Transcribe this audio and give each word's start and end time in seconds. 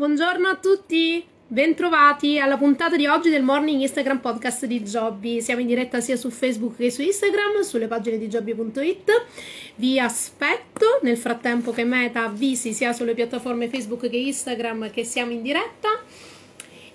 Buongiorno 0.00 0.48
a 0.48 0.56
tutti, 0.56 1.22
bentrovati 1.46 2.38
alla 2.38 2.56
puntata 2.56 2.96
di 2.96 3.06
oggi 3.06 3.28
del 3.28 3.42
Morning 3.42 3.82
Instagram 3.82 4.20
Podcast 4.20 4.64
di 4.64 4.80
Jobby. 4.80 5.42
Siamo 5.42 5.60
in 5.60 5.66
diretta 5.66 6.00
sia 6.00 6.16
su 6.16 6.30
Facebook 6.30 6.76
che 6.76 6.90
su 6.90 7.02
Instagram, 7.02 7.60
sulle 7.60 7.86
pagine 7.86 8.16
di 8.16 8.26
jobby.it. 8.26 9.10
Vi 9.74 10.00
aspetto 10.00 11.00
nel 11.02 11.18
frattempo 11.18 11.70
che 11.72 11.84
Meta 11.84 12.24
avvisi 12.24 12.72
sia 12.72 12.94
sulle 12.94 13.12
piattaforme 13.12 13.68
Facebook 13.68 14.08
che 14.08 14.16
Instagram 14.16 14.90
che 14.90 15.04
siamo 15.04 15.32
in 15.32 15.42
diretta 15.42 15.90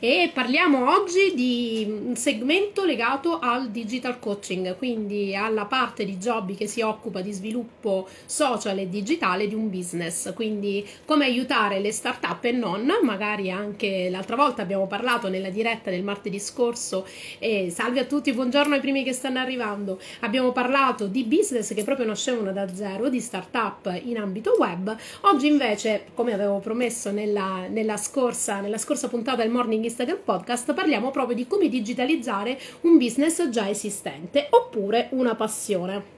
e 0.08 0.30
parliamo 0.32 0.92
oggi 0.92 1.34
di 1.34 1.84
un 1.88 2.16
segmento 2.16 2.86
legato 2.86 3.40
al 3.40 3.72
digital 3.72 4.20
coaching, 4.20 4.78
quindi 4.78 5.36
alla 5.36 5.66
parte 5.66 6.06
di 6.06 6.18
Jobby 6.18 6.54
che 6.54 6.68
si 6.68 6.82
occupa 6.82 7.22
di 7.22 7.32
sviluppo 7.32 8.08
social 8.24 8.78
e 8.78 8.88
digitale 8.88 9.48
di 9.48 9.56
un 9.56 9.68
business, 9.68 10.32
quindi 10.36 10.88
come 11.06 11.26
aiutare 11.26 11.80
le 11.80 11.92
start-up 11.92 12.44
e 12.44 12.52
non, 12.52 12.88
magari 13.02 13.50
anche 13.50 14.08
l'altra 14.12 14.36
volta 14.36 14.62
abbiamo 14.62 14.86
parlato 14.86 15.28
nella 15.28 15.50
diretta 15.50 15.90
del 15.90 16.04
martedì 16.04 16.40
scorso 16.40 17.08
e 17.40 17.72
salve 17.72 18.02
a 18.02 18.06
tutti, 18.06 18.32
buongiorno 18.32 18.76
ai 18.76 18.82
primi 18.82 19.04
che 19.04 19.12
stanno 19.12 19.40
arrivando, 19.40 20.00
abbiamo 20.20 20.52
parlato 20.52 21.08
di 21.08 21.24
business 21.24 21.74
che 21.74 21.84
proprio 21.84 22.06
nascevano 22.06 22.52
da 22.52 22.72
zero, 22.72 23.10
di 23.10 23.20
start-up 23.20 24.00
in 24.04 24.20
ambito 24.20 24.56
web, 24.60 24.96
oggi 25.22 25.48
invece 25.48 26.06
come 26.14 26.32
avevo 26.32 26.60
promesso 26.60 27.10
nella, 27.10 27.66
nella, 27.68 27.98
scorsa, 27.98 28.60
nella 28.60 28.78
scorsa 28.78 29.08
puntata 29.08 29.42
del 29.42 29.50
Morning 29.50 29.94
Instagram 29.96 30.24
Podcast 30.26 30.74
parliamo 30.74 31.10
proprio 31.10 31.38
di 31.38 31.48
come 31.48 31.70
digitalizzare 31.70 32.60
un 32.82 32.98
business 32.98 33.48
già 33.48 33.70
esistente 33.70 34.48
oppure 34.50 35.08
una 35.12 35.36
passione. 35.36 36.15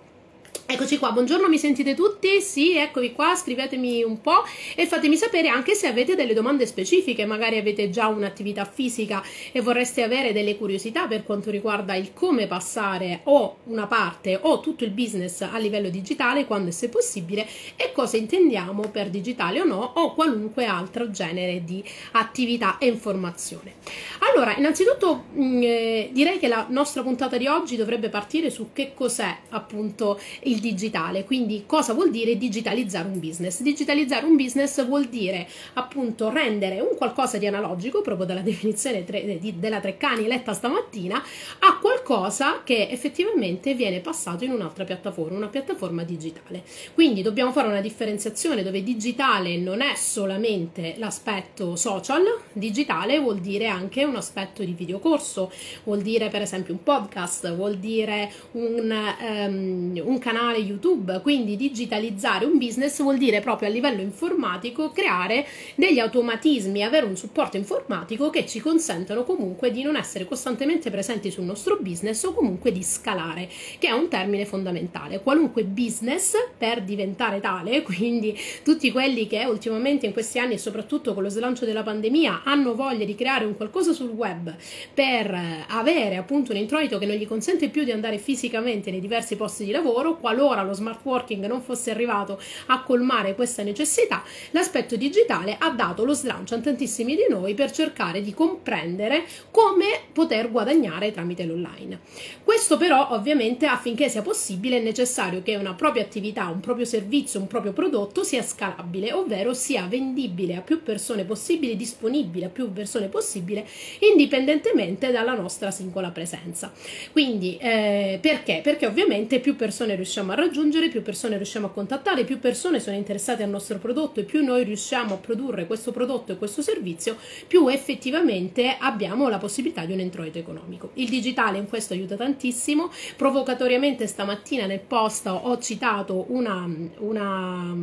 Eccoci 0.70 0.98
qua, 0.98 1.14
buongiorno, 1.14 1.48
mi 1.48 1.58
sentite 1.58 1.96
tutti? 1.96 2.42
Sì, 2.42 2.76
eccovi 2.76 3.14
qua, 3.14 3.38
scrivetemi 3.38 4.04
un 4.04 4.20
po' 4.20 4.44
e 4.76 4.86
fatemi 4.86 5.16
sapere 5.16 5.48
anche 5.48 5.76
se 5.76 5.88
avete 5.88 6.14
delle 6.14 6.34
domande 6.34 6.66
specifiche, 6.66 7.26
magari 7.26 7.58
avete 7.58 7.90
già 7.90 8.08
un'attività 8.08 8.66
fisica 8.66 9.24
e 9.54 9.62
vorreste 9.62 10.04
avere 10.04 10.34
delle 10.34 10.58
curiosità 10.58 11.08
per 11.08 11.24
quanto 11.24 11.52
riguarda 11.52 11.96
il 11.96 12.12
come 12.12 12.48
passare 12.48 13.22
o 13.24 13.60
una 13.68 13.88
parte 13.88 14.38
o 14.42 14.60
tutto 14.60 14.84
il 14.84 14.90
business 14.90 15.40
a 15.40 15.58
livello 15.58 15.88
digitale, 15.88 16.46
quando 16.46 16.68
e 16.68 16.74
se 16.74 16.90
possibile 16.90 17.48
e 17.78 17.94
cosa 17.94 18.18
intendiamo 18.18 18.90
per 18.90 19.08
digitale 19.08 19.62
o 19.62 19.64
no 19.64 19.94
o 19.96 20.14
qualunque 20.14 20.66
altro 20.66 21.10
genere 21.10 21.64
di 21.64 21.82
attività 22.12 22.78
e 22.78 22.88
informazione. 22.88 23.76
Allora, 24.20 24.54
innanzitutto 24.54 25.24
mh, 25.32 25.42
mm, 25.42 25.62
eh, 25.64 26.10
direi 26.12 26.40
che 26.40 26.50
la 26.50 26.66
nostra 26.70 27.04
puntata 27.04 27.38
di 27.38 27.48
oggi 27.48 27.78
dovrebbe 27.78 28.10
partire 28.10 28.50
su 28.50 28.72
che 28.74 28.92
cos'è 28.94 29.34
appunto 29.52 30.20
il 30.42 30.56
il 30.58 30.60
digitale. 30.60 31.24
Quindi 31.24 31.64
cosa 31.66 31.94
vuol 31.94 32.12
dire 32.12 32.38
digitalizzare 32.38 33.08
un 33.08 33.20
business? 33.20 33.62
Digitalizzare 33.62 34.26
un 34.26 34.36
business 34.36 34.86
vuol 34.86 35.06
dire 35.06 35.48
appunto 35.74 36.30
rendere 36.30 36.80
un 36.80 36.96
qualcosa 36.98 37.38
di 37.38 37.48
analogico, 37.48 38.02
proprio 38.02 38.26
dalla 38.26 38.42
definizione 38.42 39.04
tre, 39.04 39.38
di, 39.40 39.60
della 39.60 39.80
Treccani 39.80 40.28
letta 40.28 40.54
stamattina, 40.54 41.22
a 41.60 41.78
qualcosa 41.80 42.62
che 42.64 42.88
effettivamente 42.90 43.74
viene 43.74 44.00
passato 44.00 44.44
in 44.44 44.52
un'altra 44.52 44.84
piattaforma, 44.84 45.38
una 45.38 45.48
piattaforma 45.48 46.04
digitale. 46.04 46.64
Quindi 46.94 47.22
dobbiamo 47.22 47.52
fare 47.52 47.68
una 47.68 47.82
differenziazione 47.82 48.64
dove 48.64 48.84
digitale 48.84 49.58
non 49.58 49.82
è 49.82 49.96
solamente 49.96 50.96
l'aspetto 50.98 51.76
social, 51.76 52.24
digitale 52.54 53.20
vuol 53.20 53.40
dire 53.40 53.68
anche 53.68 54.04
un 54.04 54.16
aspetto 54.16 54.64
di 54.64 54.74
videocorso, 54.74 55.52
vuol 55.84 56.02
dire 56.02 56.30
per 56.30 56.42
esempio 56.42 56.74
un 56.74 56.84
podcast, 56.84 57.54
vuol 57.56 57.78
dire 57.78 58.32
un, 58.54 59.16
um, 59.20 60.02
un 60.04 60.20
canale 60.20 60.47
canale 60.48 60.60
YouTube, 60.60 61.20
quindi 61.22 61.58
digitalizzare 61.58 62.46
un 62.46 62.58
business 62.58 63.02
vuol 63.02 63.18
dire 63.18 63.42
proprio 63.42 63.68
a 63.68 63.72
livello 63.72 64.02
informatico 64.02 64.92
creare 64.92 65.46
degli 65.76 66.00
automatismi, 66.00 66.84
avere 66.84 67.06
un 67.06 67.18
supporto 67.18 67.58
informatico 67.58 68.30
che 68.30 68.46
ci 68.46 68.60
consentono 68.60 69.24
comunque 69.24 69.72
di 69.72 69.84
non 69.84 69.98
essere 69.98 70.26
costantemente 70.26 70.90
presenti 70.90 71.30
sul 71.32 71.44
nostro 71.44 71.78
business 71.82 72.24
o 72.24 72.34
comunque 72.34 72.72
di 72.72 72.82
scalare, 72.82 73.50
che 73.78 73.88
è 73.88 73.92
un 73.92 74.08
termine 74.08 74.46
fondamentale. 74.46 75.22
Qualunque 75.22 75.64
business 75.64 76.34
per 76.58 76.84
diventare 76.84 77.42
tale, 77.42 77.82
quindi 77.84 78.38
tutti 78.64 78.92
quelli 78.92 79.28
che 79.28 79.44
ultimamente 79.46 80.06
in 80.06 80.14
questi 80.14 80.40
anni 80.40 80.54
e 80.54 80.58
soprattutto 80.58 81.14
con 81.14 81.24
lo 81.24 81.30
slancio 81.30 81.66
della 81.66 81.84
pandemia 81.84 82.44
hanno 82.46 82.74
voglia 82.74 83.06
di 83.06 83.16
creare 83.16 83.44
un 83.46 83.56
qualcosa 83.58 83.92
sul 83.92 84.10
web 84.10 84.56
per 84.94 85.66
avere 85.68 86.16
appunto 86.16 86.52
un 86.52 86.58
introito 86.58 86.98
che 86.98 87.06
non 87.06 87.16
gli 87.16 87.28
consente 87.28 87.70
più 87.70 87.84
di 87.84 87.92
andare 87.92 88.18
fisicamente 88.18 88.92
nei 88.92 89.00
diversi 89.02 89.36
posti 89.36 89.66
di 89.66 89.72
lavoro, 89.72 90.16
qualora 90.38 90.62
lo 90.62 90.74
smart 90.74 91.00
working 91.04 91.48
non 91.48 91.62
fosse 91.62 91.90
arrivato 91.90 92.40
a 92.68 92.84
colmare 92.84 93.34
questa 93.34 93.64
necessità, 93.64 94.24
l'aspetto 94.52 94.96
digitale 94.96 95.56
ha 95.60 95.72
dato 95.72 96.06
lo 96.06 96.14
slancio 96.14 96.54
a 96.54 96.60
tantissimi 96.60 97.16
di 97.16 97.26
noi 97.28 97.56
per 97.56 97.72
cercare 97.72 98.22
di 98.22 98.36
comprendere 98.36 99.24
come 99.50 99.86
poter 100.14 100.52
guadagnare 100.52 101.12
tramite 101.12 101.46
l'online. 101.46 102.00
Questo 102.44 102.78
però 102.78 103.10
ovviamente 103.12 103.66
affinché 103.66 104.10
sia 104.10 104.22
possibile 104.22 104.78
è 104.78 104.82
necessario 104.82 105.42
che 105.42 105.56
una 105.56 105.74
propria 105.74 106.04
attività, 106.04 106.48
un 106.50 106.60
proprio 106.60 106.86
servizio, 106.86 107.40
un 107.40 107.48
proprio 107.48 107.74
prodotto 107.74 108.24
sia 108.24 108.44
scalabile, 108.44 109.14
ovvero 109.14 109.56
sia 109.56 109.88
vendibile 109.90 110.56
a 110.56 110.62
più 110.62 110.84
persone 110.84 111.24
possibile, 111.24 111.76
disponibile 111.76 112.46
a 112.46 112.50
più 112.50 112.72
persone 112.72 113.08
possibile, 113.08 113.66
indipendentemente 114.12 115.12
dalla 115.12 115.34
nostra 115.34 115.72
singola 115.72 116.12
presenza. 116.12 116.72
Quindi 117.12 117.58
eh, 117.58 118.20
perché? 118.22 118.60
Perché 118.62 118.86
ovviamente 118.86 119.40
più 119.40 119.56
persone 119.56 119.96
riusciamo 119.96 120.27
riusciamo 120.28 120.32
a 120.32 120.36
raggiungere, 120.36 120.90
più 120.90 121.02
persone 121.02 121.38
riusciamo 121.38 121.68
a 121.68 121.70
contattare, 121.70 122.24
più 122.24 122.40
persone 122.40 122.80
sono 122.80 122.96
interessate 122.96 123.44
al 123.44 123.50
nostro 123.50 123.78
prodotto 123.78 124.20
e 124.20 124.24
più 124.24 124.44
noi 124.44 124.64
riusciamo 124.64 125.14
a 125.14 125.18
produrre 125.18 125.68
questo 125.68 125.92
prodotto 125.92 126.32
e 126.32 126.38
questo 126.38 126.62
servizio, 126.62 127.16
più 127.48 127.68
effettivamente 127.68 128.76
abbiamo 128.78 129.30
la 129.30 129.38
possibilità 129.38 129.86
di 129.86 129.94
un 129.94 130.00
introito 130.00 130.38
economico. 130.38 130.92
Il 130.96 131.10
digitale 131.10 131.58
in 131.58 131.68
questo 131.68 131.94
aiuta 131.94 132.16
tantissimo. 132.16 132.90
Provocatoriamente 133.16 134.08
stamattina 134.08 134.66
nel 134.66 134.80
post 134.80 135.28
ho 135.28 135.58
citato 135.60 136.26
una, 136.30 136.70
una, 136.98 137.76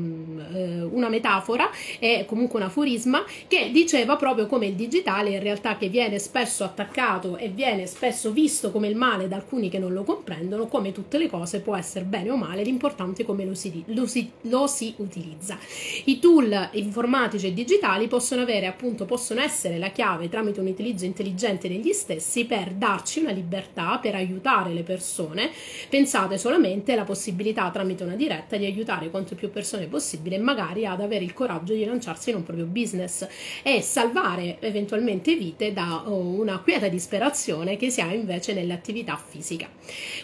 eh, 0.52 0.82
una 0.82 1.08
metafora 1.08 1.70
e 1.98 2.24
comunque 2.26 2.60
un 2.60 2.66
aforisma 2.66 3.24
che 3.46 3.70
diceva 3.72 4.16
proprio 4.16 4.46
come 4.46 4.66
il 4.66 4.74
digitale 4.74 5.30
in 5.30 5.42
realtà 5.42 5.76
che 5.76 5.88
viene 5.88 6.18
spesso 6.18 6.64
attaccato 6.64 7.36
e 7.36 7.48
viene 7.48 7.86
spesso 7.86 8.32
visto 8.32 8.70
come 8.70 8.88
il 8.88 8.96
male 8.96 9.28
da 9.28 9.36
alcuni 9.36 9.68
che 9.70 9.78
non 9.78 9.92
lo 9.92 10.04
comprendono, 10.04 10.66
come 10.66 10.92
tutte 10.92 11.18
le 11.18 11.28
cose 11.28 11.60
può 11.60 11.76
essere 11.76 12.04
bene 12.24 12.30
o 12.30 12.36
male, 12.36 12.62
l'importante 12.62 13.22
è 13.22 13.24
come 13.24 13.44
lo 13.44 13.54
si, 13.54 13.84
lo, 13.88 14.06
si, 14.06 14.30
lo 14.42 14.66
si, 14.66 14.94
utilizza. 14.96 15.58
I 16.04 16.18
tool 16.18 16.70
informatici 16.72 17.48
e 17.48 17.52
digitali 17.52 18.08
possono 18.08 18.40
avere 18.40 18.66
appunto, 18.66 19.04
possono 19.04 19.42
essere 19.42 19.78
la 19.78 19.90
chiave 19.90 20.28
tramite 20.28 20.60
un 20.60 20.66
utilizzo 20.66 21.04
intelligente 21.04 21.68
degli 21.68 21.92
stessi 21.92 22.46
per 22.46 22.72
darci 22.72 23.20
una 23.20 23.30
libertà, 23.30 23.98
per 24.00 24.14
aiutare 24.14 24.72
le 24.72 24.82
persone. 24.82 25.50
Pensate 25.88 26.38
solamente 26.38 26.92
alla 26.92 27.04
possibilità 27.04 27.70
tramite 27.70 28.04
una 28.04 28.16
diretta 28.16 28.56
di 28.56 28.64
aiutare 28.64 29.10
quanto 29.10 29.34
più 29.34 29.50
persone 29.50 29.86
possibile, 29.86 30.38
magari 30.38 30.86
ad 30.86 31.00
avere 31.00 31.24
il 31.24 31.34
coraggio 31.34 31.74
di 31.74 31.84
lanciarsi 31.84 32.30
in 32.30 32.36
un 32.36 32.42
proprio 32.42 32.64
business 32.64 33.26
e 33.62 33.82
salvare 33.82 34.56
eventualmente 34.60 35.36
vite 35.36 35.72
da 35.72 36.08
oh, 36.08 36.40
una 36.40 36.58
quieta 36.60 36.88
disperazione 36.88 37.76
che 37.76 37.90
si 37.90 38.00
ha 38.00 38.12
invece 38.12 38.54
nell'attività 38.54 39.20
fisica. 39.22 39.68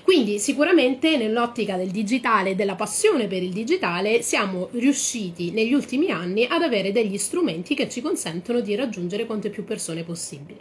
Quindi 0.03 0.39
sicuramente 0.39 1.17
nell'ottica 1.17 1.77
del 1.77 1.90
digitale 1.91 2.51
e 2.51 2.55
della 2.55 2.75
passione 2.75 3.27
per 3.27 3.43
il 3.43 3.53
digitale 3.53 4.23
siamo 4.23 4.69
riusciti 4.73 5.51
negli 5.51 5.73
ultimi 5.73 6.11
anni 6.11 6.47
ad 6.49 6.63
avere 6.63 6.93
degli 6.93 7.19
strumenti 7.19 7.75
che 7.75 7.89
ci 7.89 8.01
consentono 8.01 8.61
di 8.61 8.75
raggiungere 8.75 9.27
quante 9.27 9.51
più 9.51 9.65
persone 9.65 10.03
possibili. 10.03 10.59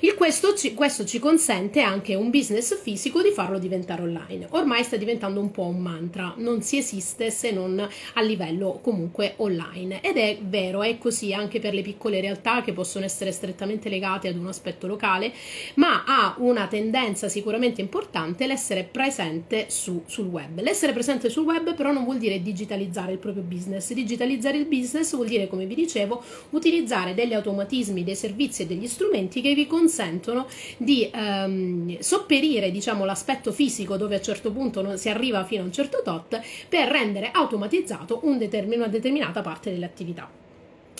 Il 0.00 0.14
questo, 0.14 0.54
ci, 0.54 0.74
questo 0.74 1.04
ci 1.04 1.18
consente 1.18 1.80
anche 1.80 2.14
un 2.14 2.30
business 2.30 2.80
fisico 2.80 3.22
di 3.22 3.30
farlo 3.30 3.58
diventare 3.58 4.02
online. 4.02 4.46
Ormai 4.50 4.82
sta 4.84 4.96
diventando 4.96 5.40
un 5.40 5.50
po' 5.50 5.66
un 5.66 5.78
mantra, 5.78 6.34
non 6.36 6.62
si 6.62 6.78
esiste 6.78 7.30
se 7.30 7.50
non 7.50 7.86
a 8.14 8.20
livello 8.22 8.80
comunque 8.82 9.34
online 9.36 10.00
ed 10.00 10.16
è 10.16 10.38
vero, 10.42 10.82
è 10.82 10.98
così 10.98 11.32
anche 11.32 11.60
per 11.60 11.74
le 11.74 11.82
piccole 11.82 12.20
realtà 12.20 12.62
che 12.62 12.72
possono 12.72 13.04
essere 13.04 13.32
strettamente 13.32 13.88
legate 13.88 14.28
ad 14.28 14.36
un 14.36 14.46
aspetto 14.46 14.86
locale, 14.86 15.32
ma 15.74 16.04
ha 16.06 16.34
una 16.38 16.66
tendenza 16.66 17.28
sicuramente 17.28 17.80
importante 17.80 18.46
l'essere 18.46 18.84
presente 18.84 19.66
su, 19.68 20.02
sul 20.06 20.26
web. 20.26 20.60
L'essere 20.66 20.92
presente 20.92 21.30
sul 21.30 21.44
web 21.44 21.76
però 21.76 21.92
non 21.92 22.02
vuol 22.02 22.18
dire 22.18 22.42
digitalizzare 22.42 23.12
il 23.12 23.18
proprio 23.18 23.44
business. 23.44 23.92
Digitalizzare 23.92 24.56
il 24.56 24.66
business 24.66 25.14
vuol 25.14 25.28
dire, 25.28 25.46
come 25.46 25.64
vi 25.64 25.76
dicevo, 25.76 26.20
utilizzare 26.50 27.14
degli 27.14 27.34
automatismi, 27.34 28.02
dei 28.02 28.16
servizi 28.16 28.62
e 28.62 28.66
degli 28.66 28.88
strumenti 28.88 29.40
che 29.40 29.54
vi 29.54 29.68
consentono 29.68 30.48
di 30.76 31.08
ehm, 31.08 32.00
sopperire 32.00 32.72
diciamo, 32.72 33.04
l'aspetto 33.04 33.52
fisico 33.52 33.96
dove 33.96 34.16
a 34.16 34.18
un 34.18 34.24
certo 34.24 34.50
punto 34.50 34.96
si 34.96 35.08
arriva 35.08 35.44
fino 35.44 35.62
a 35.62 35.66
un 35.66 35.72
certo 35.72 36.00
tot 36.02 36.40
per 36.68 36.88
rendere 36.88 37.30
automatizzato 37.30 38.22
un 38.24 38.36
determin- 38.36 38.78
una 38.80 38.88
determinata 38.88 39.42
parte 39.42 39.70
dell'attività. 39.70 40.45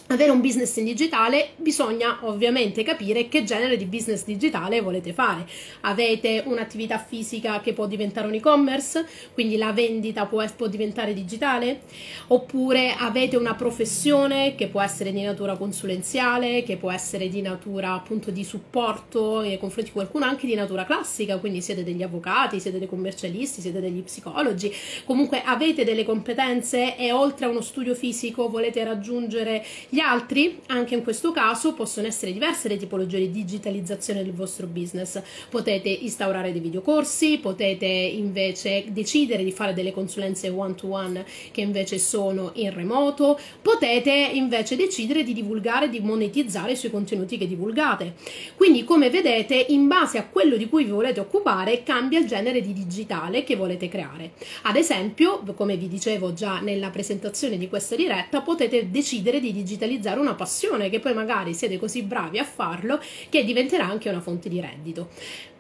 Avere 0.09 0.31
un 0.31 0.41
business 0.41 0.77
in 0.77 0.85
digitale 0.85 1.51
bisogna 1.57 2.19
ovviamente 2.23 2.83
capire 2.83 3.29
che 3.29 3.43
genere 3.45 3.77
di 3.77 3.87
business 3.87 4.25
digitale 4.25 4.81
volete 4.81 5.13
fare. 5.13 5.47
Avete 5.83 6.43
un'attività 6.47 6.99
fisica 6.99 7.61
che 7.61 7.73
può 7.73 7.87
diventare 7.87 8.27
un 8.27 8.35
e-commerce, 8.35 9.07
quindi 9.33 9.57
la 9.57 9.73
vendita 9.73 10.27
può, 10.27 10.45
può, 10.55 10.67
diventare 10.69 11.13
digitale, 11.13 11.81
oppure 12.29 12.95
avete 12.97 13.37
una 13.37 13.55
professione 13.55 14.55
che 14.55 14.69
può 14.69 14.81
essere 14.81 15.13
di 15.13 15.23
natura 15.23 15.57
consulenziale, 15.57 16.63
che 16.63 16.77
può 16.77 16.91
essere 16.91 17.29
di 17.29 17.41
natura 17.41 17.95
appunto 17.95 18.31
di 18.31 18.45
supporto 18.45 19.41
nei 19.41 19.59
confronti 19.59 19.91
di 19.91 19.97
qualcuno, 19.97 20.25
anche 20.25 20.47
di 20.47 20.55
natura 20.55 20.85
classica, 20.85 21.39
quindi 21.39 21.61
siete 21.61 21.83
degli 21.83 22.03
avvocati, 22.03 22.61
siete 22.61 22.79
dei 22.79 22.89
commercialisti, 22.89 23.61
siete 23.61 23.81
degli 23.81 24.03
psicologi, 24.03 24.73
comunque 25.05 25.43
avete 25.43 25.85
delle 25.85 26.05
competenze 26.05 26.97
e 26.97 27.13
oltre 27.13 27.47
a 27.47 27.49
uno 27.49 27.61
studio 27.61 27.95
fisico 27.95 28.49
volete 28.49 28.85
raggiungere 28.85 29.65
gli 29.97 30.01
altri, 30.01 30.61
anche 30.67 30.95
in 30.95 31.03
questo 31.03 31.33
caso, 31.33 31.73
possono 31.73 32.07
essere 32.07 32.31
diverse 32.31 32.69
le 32.69 32.77
tipologie 32.77 33.19
di 33.19 33.31
digitalizzazione 33.31 34.23
del 34.23 34.35
vostro 34.35 34.67
business. 34.67 35.23
Potete 35.49 35.89
instaurare 35.89 36.53
dei 36.53 36.61
videocorsi, 36.61 37.39
potete 37.39 37.87
invece 37.87 38.85
decidere 38.89 39.43
di 39.43 39.53
fare 39.53 39.73
delle 39.73 39.93
consulenze 39.93 40.51
one-to-one 40.51 41.25
che 41.51 41.63
invece 41.63 41.99
sono 41.99 42.51
in 42.57 42.75
remoto, 42.75 43.41
potete 43.63 44.13
invece 44.35 44.77
decidere 44.77 45.23
di 45.23 45.33
divulgare, 45.33 45.89
di 45.89 46.01
monetizzare 46.01 46.77
sui 46.77 46.91
contenuti 46.91 47.39
che 47.39 47.49
divulgate. 47.49 48.17
Quindi, 48.55 48.85
come 48.85 49.09
vedete, 49.09 49.65
in 49.71 49.87
base 49.87 50.19
a 50.19 50.27
quello 50.27 50.59
di 50.59 50.69
cui 50.69 50.85
vi 50.85 50.91
volete 50.91 51.21
occupare, 51.21 51.83
cambia 51.85 52.19
il 52.19 52.27
genere 52.27 52.61
di 52.61 52.75
digitale 52.75 53.45
che 53.45 53.57
volete 53.57 53.89
creare. 53.89 54.33
Ad 54.65 54.77
esempio, 54.77 55.43
come 55.55 55.79
vi 55.79 55.89
dicevo 55.89 56.35
già 56.35 56.61
nella 56.61 56.91
presentazione 56.91 57.57
di 57.57 57.71
questa 57.71 57.97
diretta, 57.97 58.43
potete 58.43 58.91
decidere 58.91 59.41
di 59.41 59.55
digitalizzare 59.55 59.85
digitalizzare 59.87 60.21
una 60.21 60.35
passione 60.35 60.91
che 60.91 61.01
poi 61.01 61.15
magari 61.15 61.55
siete 61.55 61.79
così 61.79 62.03
bravi 62.03 62.39
a 62.39 62.45
farlo 62.45 63.01
che 63.29 63.45
diventerà 63.45 63.87
anche 63.87 64.09
una 64.09 64.21
fonte 64.21 64.49
di 64.49 64.61
reddito 64.61 65.09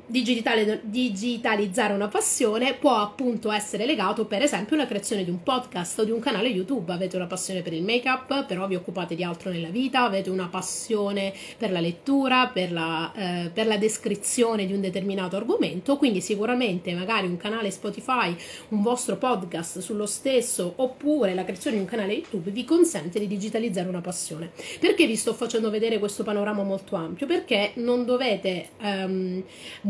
digitalizzare 0.06 1.92
una 1.92 2.08
passione 2.08 2.74
può 2.74 2.96
appunto 2.96 3.50
essere 3.50 3.86
legato 3.86 4.24
per 4.24 4.42
esempio 4.42 4.76
alla 4.76 4.86
creazione 4.86 5.24
di 5.24 5.30
un 5.30 5.42
podcast 5.42 5.98
o 5.98 6.04
di 6.04 6.10
un 6.10 6.20
canale 6.20 6.48
YouTube. 6.48 6.92
Avete 6.92 7.16
una 7.16 7.26
passione 7.26 7.62
per 7.62 7.72
il 7.72 7.82
make-up, 7.82 8.46
però 8.46 8.66
vi 8.66 8.76
occupate 8.76 9.14
di 9.14 9.22
altro 9.22 9.50
nella 9.50 9.68
vita, 9.68 10.02
avete 10.04 10.30
una 10.30 10.48
passione 10.48 11.32
per 11.56 11.70
la 11.70 11.80
lettura, 11.80 12.48
per 12.48 12.72
la, 12.72 13.12
eh, 13.14 13.50
per 13.50 13.66
la 13.66 13.76
descrizione 13.76 14.66
di 14.66 14.72
un 14.72 14.80
determinato 14.80 15.36
argomento, 15.36 15.96
quindi 15.96 16.20
sicuramente 16.20 16.94
magari 16.94 17.26
un 17.26 17.36
canale 17.36 17.70
Spotify, 17.70 18.34
un 18.68 18.82
vostro 18.82 19.16
podcast 19.16 19.80
sullo 19.80 20.06
stesso 20.06 20.72
oppure 20.76 21.34
la 21.34 21.44
creazione 21.44 21.76
di 21.76 21.82
un 21.82 21.88
canale 21.88 22.14
YouTube 22.14 22.50
vi 22.50 22.64
consente 22.64 23.18
di 23.18 23.26
digitalizzare 23.26 23.88
una 23.88 24.00
passione. 24.00 24.50
Perché 24.78 25.06
vi 25.06 25.16
sto 25.16 25.34
facendo 25.34 25.70
vedere 25.70 25.98
questo 25.98 26.22
panorama 26.22 26.62
molto 26.62 26.96
ampio? 26.96 27.26
Perché 27.26 27.72
non 27.74 28.04
dovete 28.04 28.68
ehm, 28.80 29.42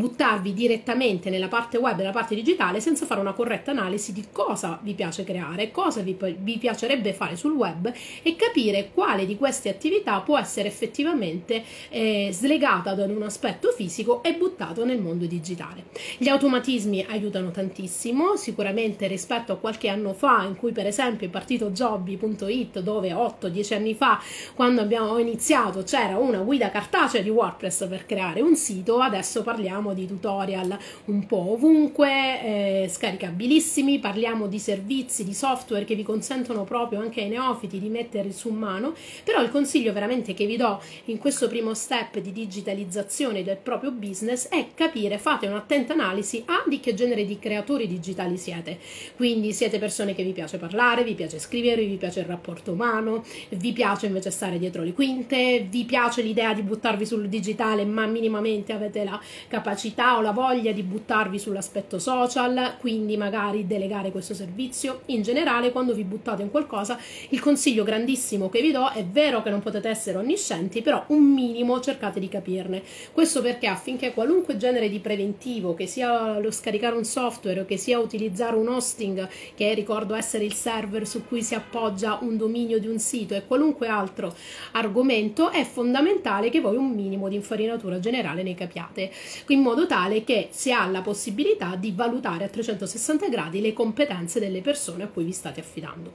buttarvi 0.06 0.52
direttamente 0.52 1.30
nella 1.30 1.48
parte 1.48 1.78
web, 1.78 1.96
nella 1.96 2.12
parte 2.12 2.36
digitale, 2.36 2.80
senza 2.80 3.06
fare 3.06 3.20
una 3.20 3.32
corretta 3.32 3.72
analisi 3.72 4.12
di 4.12 4.26
cosa 4.30 4.78
vi 4.82 4.94
piace 4.94 5.24
creare, 5.24 5.72
cosa 5.72 6.00
vi, 6.00 6.16
vi 6.38 6.58
piacerebbe 6.58 7.12
fare 7.12 7.34
sul 7.34 7.52
web 7.52 7.92
e 8.22 8.36
capire 8.36 8.90
quale 8.94 9.26
di 9.26 9.36
queste 9.36 9.68
attività 9.68 10.20
può 10.20 10.38
essere 10.38 10.68
effettivamente 10.68 11.64
eh, 11.88 12.28
slegata 12.30 12.94
da 12.94 13.04
un 13.04 13.22
aspetto 13.22 13.72
fisico 13.72 14.22
e 14.22 14.34
buttato 14.34 14.84
nel 14.84 15.00
mondo 15.00 15.26
digitale. 15.26 15.86
Gli 16.18 16.28
automatismi 16.28 17.04
aiutano 17.08 17.50
tantissimo, 17.50 18.36
sicuramente 18.36 19.08
rispetto 19.08 19.52
a 19.52 19.56
qualche 19.56 19.88
anno 19.88 20.12
fa, 20.12 20.44
in 20.44 20.56
cui 20.56 20.70
per 20.70 20.86
esempio 20.86 21.26
il 21.26 21.32
partito 21.32 21.70
jobby.it, 21.70 22.78
dove 22.78 23.12
8-10 23.12 23.74
anni 23.74 23.94
fa, 23.94 24.20
quando 24.54 24.82
abbiamo 24.82 25.18
iniziato, 25.18 25.82
c'era 25.82 26.16
una 26.16 26.38
guida 26.38 26.70
cartacea 26.70 27.22
di 27.22 27.30
WordPress 27.30 27.88
per 27.88 28.06
creare 28.06 28.40
un 28.40 28.54
sito, 28.54 29.00
adesso 29.00 29.42
parliamo 29.42 29.94
di 29.96 30.06
tutorial 30.06 30.78
un 31.06 31.26
po' 31.26 31.52
ovunque, 31.52 32.42
eh, 32.84 32.88
scaricabilissimi, 32.88 33.98
parliamo 33.98 34.46
di 34.46 34.58
servizi, 34.58 35.24
di 35.24 35.34
software 35.34 35.84
che 35.84 35.94
vi 35.94 36.02
consentono 36.02 36.64
proprio 36.64 37.00
anche 37.00 37.22
ai 37.22 37.28
neofiti 37.28 37.80
di 37.80 37.88
mettere 37.88 38.30
su 38.30 38.50
mano, 38.50 38.94
però 39.24 39.42
il 39.42 39.50
consiglio 39.50 39.92
veramente 39.92 40.34
che 40.34 40.46
vi 40.46 40.56
do 40.56 40.80
in 41.06 41.18
questo 41.18 41.48
primo 41.48 41.74
step 41.74 42.18
di 42.18 42.32
digitalizzazione 42.32 43.42
del 43.42 43.56
proprio 43.56 43.90
business 43.90 44.48
è 44.48 44.66
capire, 44.74 45.18
fate 45.18 45.46
un'attenta 45.46 45.94
analisi 45.94 46.42
a 46.46 46.62
di 46.66 46.78
che 46.80 46.94
genere 46.94 47.24
di 47.24 47.38
creatori 47.38 47.86
digitali 47.86 48.36
siete, 48.36 48.78
quindi 49.16 49.52
siete 49.52 49.78
persone 49.78 50.14
che 50.14 50.22
vi 50.22 50.32
piace 50.32 50.58
parlare, 50.58 51.04
vi 51.04 51.14
piace 51.14 51.38
scrivere, 51.38 51.84
vi 51.84 51.96
piace 51.96 52.20
il 52.20 52.26
rapporto 52.26 52.72
umano, 52.72 53.24
vi 53.48 53.72
piace 53.72 54.06
invece 54.06 54.30
stare 54.30 54.58
dietro 54.58 54.82
le 54.82 54.92
quinte, 54.92 55.66
vi 55.68 55.84
piace 55.84 56.22
l'idea 56.22 56.52
di 56.52 56.62
buttarvi 56.62 57.06
sul 57.06 57.28
digitale 57.28 57.84
ma 57.84 58.06
minimamente 58.06 58.72
avete 58.72 59.04
la 59.04 59.20
capacità 59.48 59.85
capacità 59.86 60.16
o 60.16 60.20
la 60.20 60.32
voglia 60.32 60.72
di 60.72 60.82
buttarvi 60.82 61.38
sull'aspetto 61.38 61.98
social, 61.98 62.76
quindi 62.78 63.16
magari 63.16 63.66
delegare 63.66 64.10
questo 64.10 64.34
servizio. 64.34 65.02
In 65.06 65.22
generale, 65.22 65.70
quando 65.70 65.94
vi 65.94 66.02
buttate 66.04 66.42
in 66.42 66.50
qualcosa, 66.50 66.98
il 67.30 67.40
consiglio 67.40 67.84
grandissimo 67.84 68.48
che 68.48 68.60
vi 68.60 68.72
do 68.72 68.90
è 68.90 69.04
vero 69.04 69.42
che 69.42 69.50
non 69.50 69.60
potete 69.60 69.88
essere 69.88 70.18
onniscienti, 70.18 70.82
però 70.82 71.04
un 71.08 71.22
minimo 71.22 71.80
cercate 71.80 72.18
di 72.20 72.28
capirne. 72.28 72.82
Questo 73.12 73.42
perché 73.42 73.66
affinché 73.66 74.12
qualunque 74.12 74.56
genere 74.56 74.88
di 74.88 74.98
preventivo, 74.98 75.74
che 75.74 75.86
sia 75.86 76.38
lo 76.38 76.50
scaricare 76.50 76.96
un 76.96 77.04
software 77.04 77.64
che 77.64 77.76
sia 77.76 77.98
utilizzare 77.98 78.56
un 78.56 78.68
hosting, 78.68 79.28
che 79.54 79.74
ricordo 79.74 80.14
essere 80.14 80.44
il 80.44 80.54
server 80.54 81.06
su 81.06 81.26
cui 81.26 81.42
si 81.42 81.54
appoggia 81.54 82.18
un 82.20 82.36
dominio 82.36 82.78
di 82.78 82.88
un 82.88 82.98
sito 82.98 83.34
e 83.34 83.46
qualunque 83.46 83.88
altro 83.88 84.34
argomento, 84.72 85.50
è 85.50 85.64
fondamentale 85.64 86.50
che 86.50 86.60
voi 86.60 86.76
un 86.76 86.90
minimo 86.90 87.28
di 87.28 87.36
infarinatura 87.36 88.00
generale 88.00 88.42
ne 88.42 88.54
capiate, 88.54 89.10
in 89.48 89.62
modo 89.76 89.86
tale 89.86 90.24
che 90.24 90.48
si 90.50 90.72
ha 90.72 90.86
la 90.86 91.02
possibilità 91.02 91.76
di 91.76 91.92
valutare 91.94 92.44
a 92.44 92.48
360 92.48 93.28
gradi 93.28 93.60
le 93.60 93.74
competenze 93.74 94.40
delle 94.40 94.62
persone 94.62 95.02
a 95.02 95.08
cui 95.08 95.24
vi 95.24 95.32
state 95.32 95.60
affidando. 95.60 96.14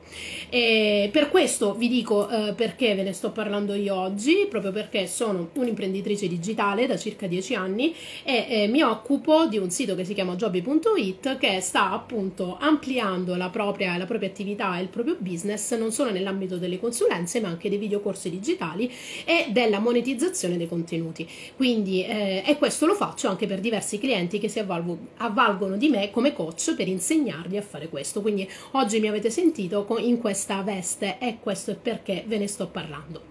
E 0.50 1.10
per 1.12 1.30
questo 1.30 1.76
vi 1.76 1.88
dico 1.88 2.28
eh, 2.28 2.54
perché 2.54 2.96
ve 2.96 3.04
ne 3.04 3.14
sto 3.14 3.30
parlando 3.30 3.76
io 3.76 3.94
oggi, 3.94 4.48
proprio 4.50 4.72
perché 4.72 5.06
sono 5.06 5.52
un'imprenditrice 5.54 6.28
digitale 6.28 6.88
da 6.88 6.98
circa 6.98 7.28
10 7.28 7.54
anni 7.54 7.94
e 8.24 8.46
eh, 8.50 8.68
mi 8.68 8.82
occupo 8.82 9.46
di 9.46 9.60
un 9.60 9.70
sito 9.70 9.94
che 9.94 10.06
si 10.06 10.16
chiama 10.16 10.34
jobby.it 10.34 11.38
che 11.38 11.62
sta 11.62 11.92
appunto 11.92 12.58
ampliando 12.60 13.36
la 13.36 13.50
propria, 13.50 13.96
la 13.98 14.06
propria 14.06 14.30
attività 14.30 14.80
e 14.80 14.82
il 14.82 14.88
proprio 14.88 15.18
business 15.20 15.76
non 15.78 15.92
solo 15.92 16.10
nell'ambito 16.10 16.58
delle 16.58 16.80
consulenze 16.80 17.40
ma 17.40 17.50
anche 17.50 17.70
dei 17.70 17.78
videocorsi 17.78 18.32
digitali 18.32 18.92
e 19.24 19.48
della 19.50 19.78
monetizzazione 19.78 20.58
dei 20.58 20.68
contenuti. 20.68 21.30
Quindi 21.56 22.04
eh, 22.04 22.42
e 22.44 22.58
questo 22.58 22.88
lo 22.88 22.96
faccio 22.96 23.28
anche 23.28 23.50
per 23.52 23.60
diversi 23.60 24.00
clienti 24.00 24.40
che 24.40 24.48
si 24.48 24.60
avvalgono 24.60 25.76
di 25.76 25.90
me 25.90 26.10
come 26.10 26.32
coach 26.32 26.74
per 26.74 26.88
insegnarvi 26.88 27.58
a 27.58 27.62
fare 27.62 27.90
questo. 27.90 28.22
Quindi 28.22 28.50
oggi 28.72 29.02
mi 29.02 29.10
avete 29.10 29.30
sentito 29.30 29.86
in 30.00 30.20
questa 30.20 30.62
veste 30.62 31.18
e 31.20 31.40
questo 31.42 31.72
è 31.72 31.76
perché 31.76 32.24
ve 32.26 32.38
ne 32.38 32.48
sto 32.48 32.68
parlando. 32.68 33.31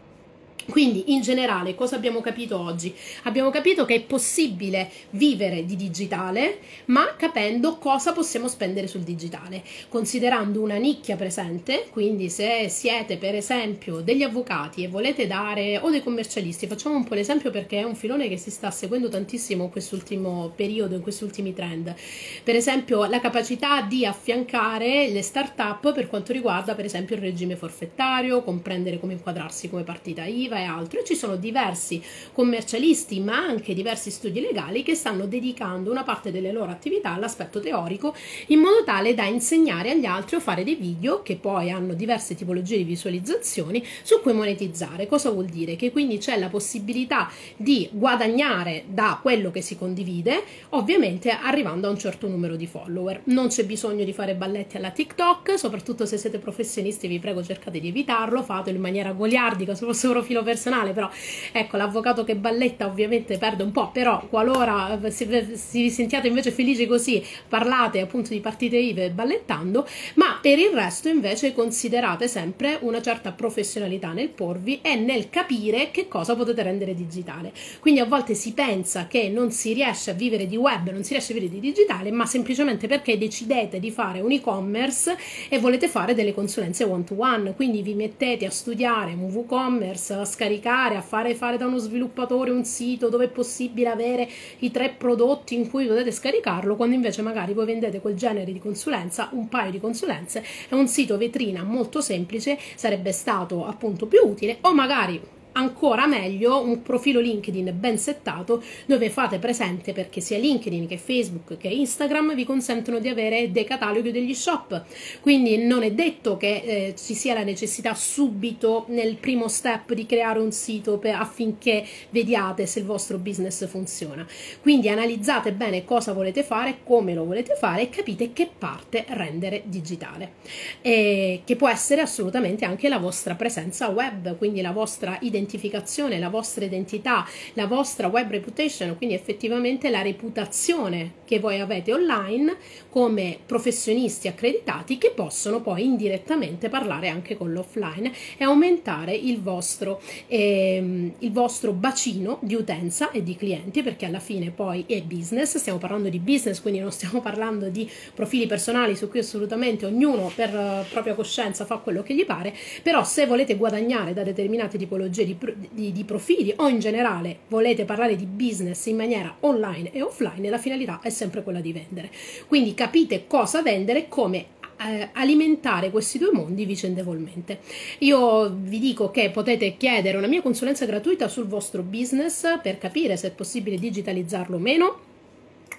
Quindi 0.71 1.13
in 1.13 1.21
generale 1.21 1.75
cosa 1.75 1.97
abbiamo 1.97 2.21
capito 2.21 2.59
oggi? 2.59 2.95
Abbiamo 3.25 3.51
capito 3.51 3.85
che 3.85 3.97
è 3.97 4.01
possibile 4.01 4.91
vivere 5.11 5.65
di 5.65 5.77
digitale, 5.77 6.59
ma 6.87 7.15
capendo 7.17 7.77
cosa 7.77 8.13
possiamo 8.13 8.49
spendere 8.49 8.87
sul 8.87 9.03
digitale, 9.03 9.63
considerando 9.89 10.61
una 10.61 10.77
nicchia 10.77 11.17
presente, 11.17 11.87
quindi 11.91 12.31
se 12.31 12.69
siete 12.69 13.17
per 13.17 13.35
esempio 13.35 14.01
degli 14.01 14.23
avvocati 14.23 14.85
e 14.85 14.89
volete 14.89 15.27
dare 15.27 15.79
o 15.79 15.91
dei 15.91 16.03
commercialisti, 16.03 16.67
facciamo 16.67 16.97
un 16.97 17.05
po' 17.05 17.15
l'esempio 17.15 17.51
perché 17.51 17.81
è 17.81 17.83
un 17.83 17.97
filone 17.97 18.29
che 18.29 18.37
si 18.37 18.51
sta 18.51 18.71
seguendo 18.71 19.09
tantissimo 19.09 19.65
in 19.65 19.71
quest'ultimo 19.71 20.53
periodo, 20.55 20.95
in 20.95 21.03
questi 21.03 21.25
ultimi 21.25 21.53
trend. 21.53 21.95
Per 22.43 22.55
esempio 22.55 23.05
la 23.07 23.21
capacità 23.21 23.83
di 23.83 24.07
affiancare 24.07 25.09
le 25.09 25.23
start-up 25.23 25.93
per 25.93 26.07
quanto 26.07 26.33
riguarda 26.33 26.75
per 26.75 26.85
esempio 26.85 27.17
il 27.17 27.23
regime 27.23 27.57
forfettario, 27.57 28.43
comprendere 28.43 28.99
come 28.99 29.15
inquadrarsi 29.15 29.69
come 29.69 29.83
partita 29.83 30.25
IVA 30.25 30.59
e 30.61 30.65
altro 30.65 31.01
e 31.01 31.05
ci 31.05 31.15
sono 31.15 31.37
diversi 31.37 32.03
commercialisti 32.33 33.21
ma 33.21 33.37
anche 33.37 33.75
diversi 33.75 34.11
studi 34.11 34.41
legali 34.41 34.83
che 34.83 34.95
stanno 34.95 35.27
dedicando 35.27 35.91
una 35.91 36.03
parte 36.03 36.31
delle 36.31 36.53
loro 36.53 36.71
attività 36.71 37.13
all'aspetto 37.13 37.61
teorico 37.61 38.15
in 38.49 38.61
modo 38.61 38.85
tale 38.85 39.15
da 39.15 39.25
insegnare 39.25 39.91
agli 39.91 40.05
altri 40.05 40.37
o 40.37 40.41
fare 40.41 40.65
dei 40.65 40.75
video 40.75 41.23
che 41.23 41.37
poi 41.37 41.71
hanno 41.71 41.95
diverse 41.95 42.35
tipologie 42.35 42.77
di 42.77 42.85
visualizzazioni 42.85 43.85
su 44.03 44.21
cui 44.21 44.33
monetizzare. 44.33 45.07
Cosa 45.07 45.31
vuol 45.31 45.47
dire? 45.47 45.77
Che 45.77 45.91
quindi 45.91 46.19
c'è 46.19 46.39
la 46.39 46.49
possibilità 46.49 47.31
di 47.57 47.89
guadagnare 47.93 48.85
da 48.87 49.19
quello 49.21 49.51
che 49.51 49.61
si 49.61 49.77
condivide, 49.77 50.43
ovviamente 50.71 51.31
arrivando 51.31 51.89
a 51.89 51.91
un 51.91 51.99
certo 51.99 52.29
numero 52.29 52.57
di 52.57 52.67
follower. 52.67 53.23
Non 53.25 53.49
c'è 53.49 53.65
bisogno 53.65 54.05
di 54.05 54.13
fare 54.13 54.35
balletti 54.35 54.77
alla 54.77 54.91
TikTok, 54.91 55.59
soprattutto 55.59 56.07
se 56.07 56.17
siete 56.17 56.39
professionisti 56.39 57.09
vi 57.09 57.19
prego 57.19 57.43
cercate 57.43 57.81
di 57.81 57.89
evitarlo, 57.89 58.43
fatelo 58.43 58.77
in 58.77 58.83
maniera 58.83 59.13
goliardica 59.13 59.75
sul 59.75 59.89
vostro 59.89 60.11
profilo 60.11 60.40
profilo 60.41 60.43
personale, 60.43 60.93
però 60.93 61.09
ecco, 61.53 61.77
l'avvocato 61.77 62.25
che 62.25 62.35
balletta 62.35 62.87
ovviamente 62.87 63.39
perde 63.39 63.63
un 63.63 63.73
po', 63.73 63.91
però 63.91 64.27
qualora 64.29 64.99
si, 65.09 65.53
si 65.55 65.91
sentiate 65.91 66.29
invece 66.29 66.51
felici 66.51 66.87
così, 66.87 67.25
parlate 67.49 68.01
appunto 68.01 68.31
di 68.31 68.41
partite 68.41 68.77
IVE 68.77 69.11
ballettando, 69.11 69.87
ma 70.15 70.39
per 70.41 70.59
il 70.59 70.71
resto 70.73 71.09
invece 71.09 71.53
considerate 71.53 72.29
sempre 72.29 72.79
una 72.81 73.01
certa 73.01 73.33
professionalità 73.33 74.13
nel 74.13 74.29
porvi 74.29 74.81
e 74.83 74.97
nel 74.97 75.31
capire 75.31 75.91
che 75.91 76.09
cosa 76.09 76.35
potete 76.35 76.63
rendere 76.63 76.95
digitale. 76.95 77.53
Quindi 77.81 78.01
a 78.01 78.07
volte 78.07 78.35
si 78.35 78.53
pensa 78.53 79.07
che 79.07 79.29
non 79.29 79.51
si 79.51 79.73
riesce 79.73 80.11
a 80.11 80.15
vivere 80.15 80.47
di 80.47 80.57
web, 80.57 80.91
non 80.91 81.05
si 81.05 81.13
riesce 81.13 81.33
a 81.33 81.35
vivere 81.35 81.53
di 81.53 81.61
digitale, 81.61 82.11
ma 82.11 82.27
semplicemente 82.27 82.87
perché 82.87 83.19
decidete 83.19 83.79
di 83.79 83.91
fare 83.91 84.21
un 84.21 84.33
e-commerce 84.33 85.17
e 85.49 85.59
volete 85.59 85.89
fare 85.89 86.15
delle 86.15 86.35
consulenze 86.35 86.85
one 86.85 87.05
to 87.05 87.15
one, 87.17 87.55
quindi 87.55 87.83
vi 87.83 87.95
mettete 87.95 88.47
a 88.47 88.51
studiare 88.51 89.13
un 89.13 89.31
WooCommerce, 89.31 90.15
scaricare, 90.31 90.97
a 90.97 91.03
fare, 91.03 91.35
fare 91.35 91.57
da 91.57 91.67
uno 91.67 91.79
sviluppatore 91.79 92.51
un 92.51 92.65
sito 92.65 93.09
dove 93.09 93.27
è 93.27 93.29
possibile 93.29 93.89
avere 93.89 94.29
i 94.61 94.71
tre 94.71 94.95
prodotti 94.97 95.55
in 95.55 95.69
cui 95.69 95.87
potete 95.87 96.13
scaricarlo, 96.13 96.77
quando 96.77 96.95
invece 96.95 97.23
magari 97.23 97.53
voi 97.53 97.67
vendete 97.67 98.01
quel 98.01 98.15
genere 98.15 98.53
di 98.53 98.59
consulenza, 98.59 99.29
un 99.33 99.49
paio 99.49 99.71
di 99.71 99.81
consulenze, 99.81 100.45
è 100.69 100.75
un 100.75 100.89
sito 100.89 101.19
vetrina 101.19 101.63
molto 101.63 102.01
semplice, 102.01 102.59
sarebbe 102.77 103.13
stato 103.13 103.67
appunto 103.67 104.07
più 104.07 104.21
utile 104.25 104.59
o 104.63 104.73
magari 104.73 105.39
ancora 105.53 106.07
meglio 106.07 106.63
un 106.63 106.83
profilo 106.83 107.21
LinkedIn 107.21 107.75
ben 107.79 107.99
settato 107.99 108.63
dove 108.87 109.11
fate 109.11 109.39
presente 109.39 109.93
perché 109.93 110.21
sia 110.21 110.39
LinkedIn 110.39 110.87
che 110.87 110.99
Facebook 110.99 111.57
che 111.57 111.69
Instagram 111.69 112.35
vi 112.35 112.45
consentono 112.45 112.99
di 112.99 113.09
avere 113.09 113.51
dei 113.51 113.65
cataloghi 113.65 114.11
degli 114.11 114.35
shop. 114.35 114.85
Quindi 115.21 115.59
non 115.59 115.83
è 115.83 115.93
detto 115.93 116.37
che 116.37 116.63
eh, 116.65 116.95
ci 116.97 117.15
sia 117.15 117.35
la 117.35 117.43
necessità 117.43 117.95
subito 117.95 118.85
nel 118.89 119.17
primo 119.17 119.49
step 119.49 119.93
di 119.93 120.07
creare 120.07 120.39
un 120.39 120.53
sito 120.53 120.99
per, 120.99 121.15
affinché 121.15 121.85
vediate 122.11 122.67
se 122.67 122.81
il 122.81 122.85
vostro 122.85 123.19
business 123.19 123.67
funziona. 123.67 124.27
Quindi 124.61 124.89
analizzate 124.89 125.53
bene 125.53 125.85
cosa 125.85 126.13
volete 126.13 126.43
fare 126.43 126.79
come 126.85 127.15
lo 127.15 127.25
volete 127.25 127.55
fare 127.55 127.83
e 127.83 127.89
capite 127.91 128.33
che 128.33 128.49
parte 128.57 129.05
rendere 129.09 129.63
digitale. 129.67 130.33
E 130.81 131.43
che 131.45 131.57
può 131.57 131.69
essere 131.69 132.01
assolutamente 132.01 132.65
anche 132.65 132.89
la 132.89 132.99
vostra 132.99 133.35
presenza 133.35 133.89
web 133.89 134.37
quindi 134.37 134.61
la 134.61 134.73
vostra 134.73 135.17
identità 135.21 135.40
identificazione, 135.41 136.19
la 136.19 136.29
vostra 136.29 136.65
identità, 136.65 137.27
la 137.55 137.67
vostra 137.67 138.09
web 138.09 138.31
reputation, 138.31 138.97
quindi 138.97 139.15
effettivamente 139.15 139.91
la 139.91 140.03
reputazione 140.03 141.15
che 141.25 141.39
voi 141.39 141.61
avete 141.61 141.93
online 141.93 142.57
come 142.89 143.39
professionisti 143.47 144.29
accreditati 144.29 144.99
che 144.99 145.13
possono 145.15 145.61
poi 145.61 145.85
indirettamente 145.85 146.69
parlare 146.69 147.09
anche 147.09 147.37
con 147.37 147.53
l'offline 147.53 148.13
e 148.37 148.45
aumentare 148.45 149.15
il 149.15 149.41
vostro, 149.41 150.01
ehm, 150.27 151.15
il 151.19 151.33
vostro 151.33 151.73
bacino 151.73 152.39
di 152.43 152.55
utenza 152.55 153.11
e 153.11 153.23
di 153.23 153.37
clienti 153.37 153.83
perché 153.83 154.07
alla 154.07 154.19
fine 154.19 154.51
poi 154.51 154.85
è 154.87 155.01
business, 155.03 155.57
stiamo 155.57 155.79
parlando 155.79 156.09
di 156.09 156.19
business 156.19 156.61
quindi 156.61 156.81
non 156.81 156.93
stiamo 156.93 157.21
parlando 157.23 157.69
di 157.69 157.89
profili 158.15 158.47
personali 158.47 158.97
su 158.97 159.09
cui 159.09 159.21
assolutamente 159.21 159.87
ognuno 159.87 160.31
per 160.35 160.55
uh, 160.55 160.91
propria 160.91 161.15
coscienza 161.15 161.65
fa 161.65 161.77
quello 161.77 162.03
che 162.03 162.15
gli 162.15 162.27
pare, 162.27 162.55
però 162.83 163.05
se 163.05 163.27
volete 163.27 163.57
guadagnare 163.57 164.13
da 164.13 164.23
determinate 164.23 164.77
tipologie 164.77 165.25
di, 165.25 165.30
di, 165.71 165.93
di 165.93 166.05
profili 166.05 166.53
o 166.57 166.69
in 166.69 166.79
generale 166.79 167.41
volete 167.49 167.85
parlare 167.85 168.17
di 168.17 168.27
business 168.27 168.87
in 168.87 168.97
maniera 168.97 169.37
online 169.41 169.93
e 169.93 170.03
offline, 170.03 170.49
la 170.49 170.59
finalità 170.59 171.01
è 171.03 171.11
sempre 171.11 171.43
quella 171.43 171.61
di 171.61 171.73
vendere. 171.73 172.11
Quindi 172.47 172.75
capite 172.75 173.27
cosa 173.27 173.63
vendere, 173.63 174.09
come 174.09 174.59
eh, 174.81 175.09
alimentare 175.13 175.91
questi 175.91 176.19
due 176.19 176.33
mondi 176.33 176.65
vicendevolmente. 176.65 177.61
Io 177.99 178.51
vi 178.51 178.79
dico 178.79 179.11
che 179.11 179.31
potete 179.31 179.77
chiedere 179.77 180.17
una 180.17 180.27
mia 180.27 180.43
consulenza 180.43 180.87
gratuita 180.87 181.29
sul 181.29 181.47
vostro 181.47 181.83
business 181.83 182.61
per 182.63 182.79
capire 182.79 183.17
se 183.17 183.29
è 183.29 183.33
possibile 183.33 183.77
digitalizzarlo 183.77 184.57
o 184.57 184.61
meno 184.61 185.09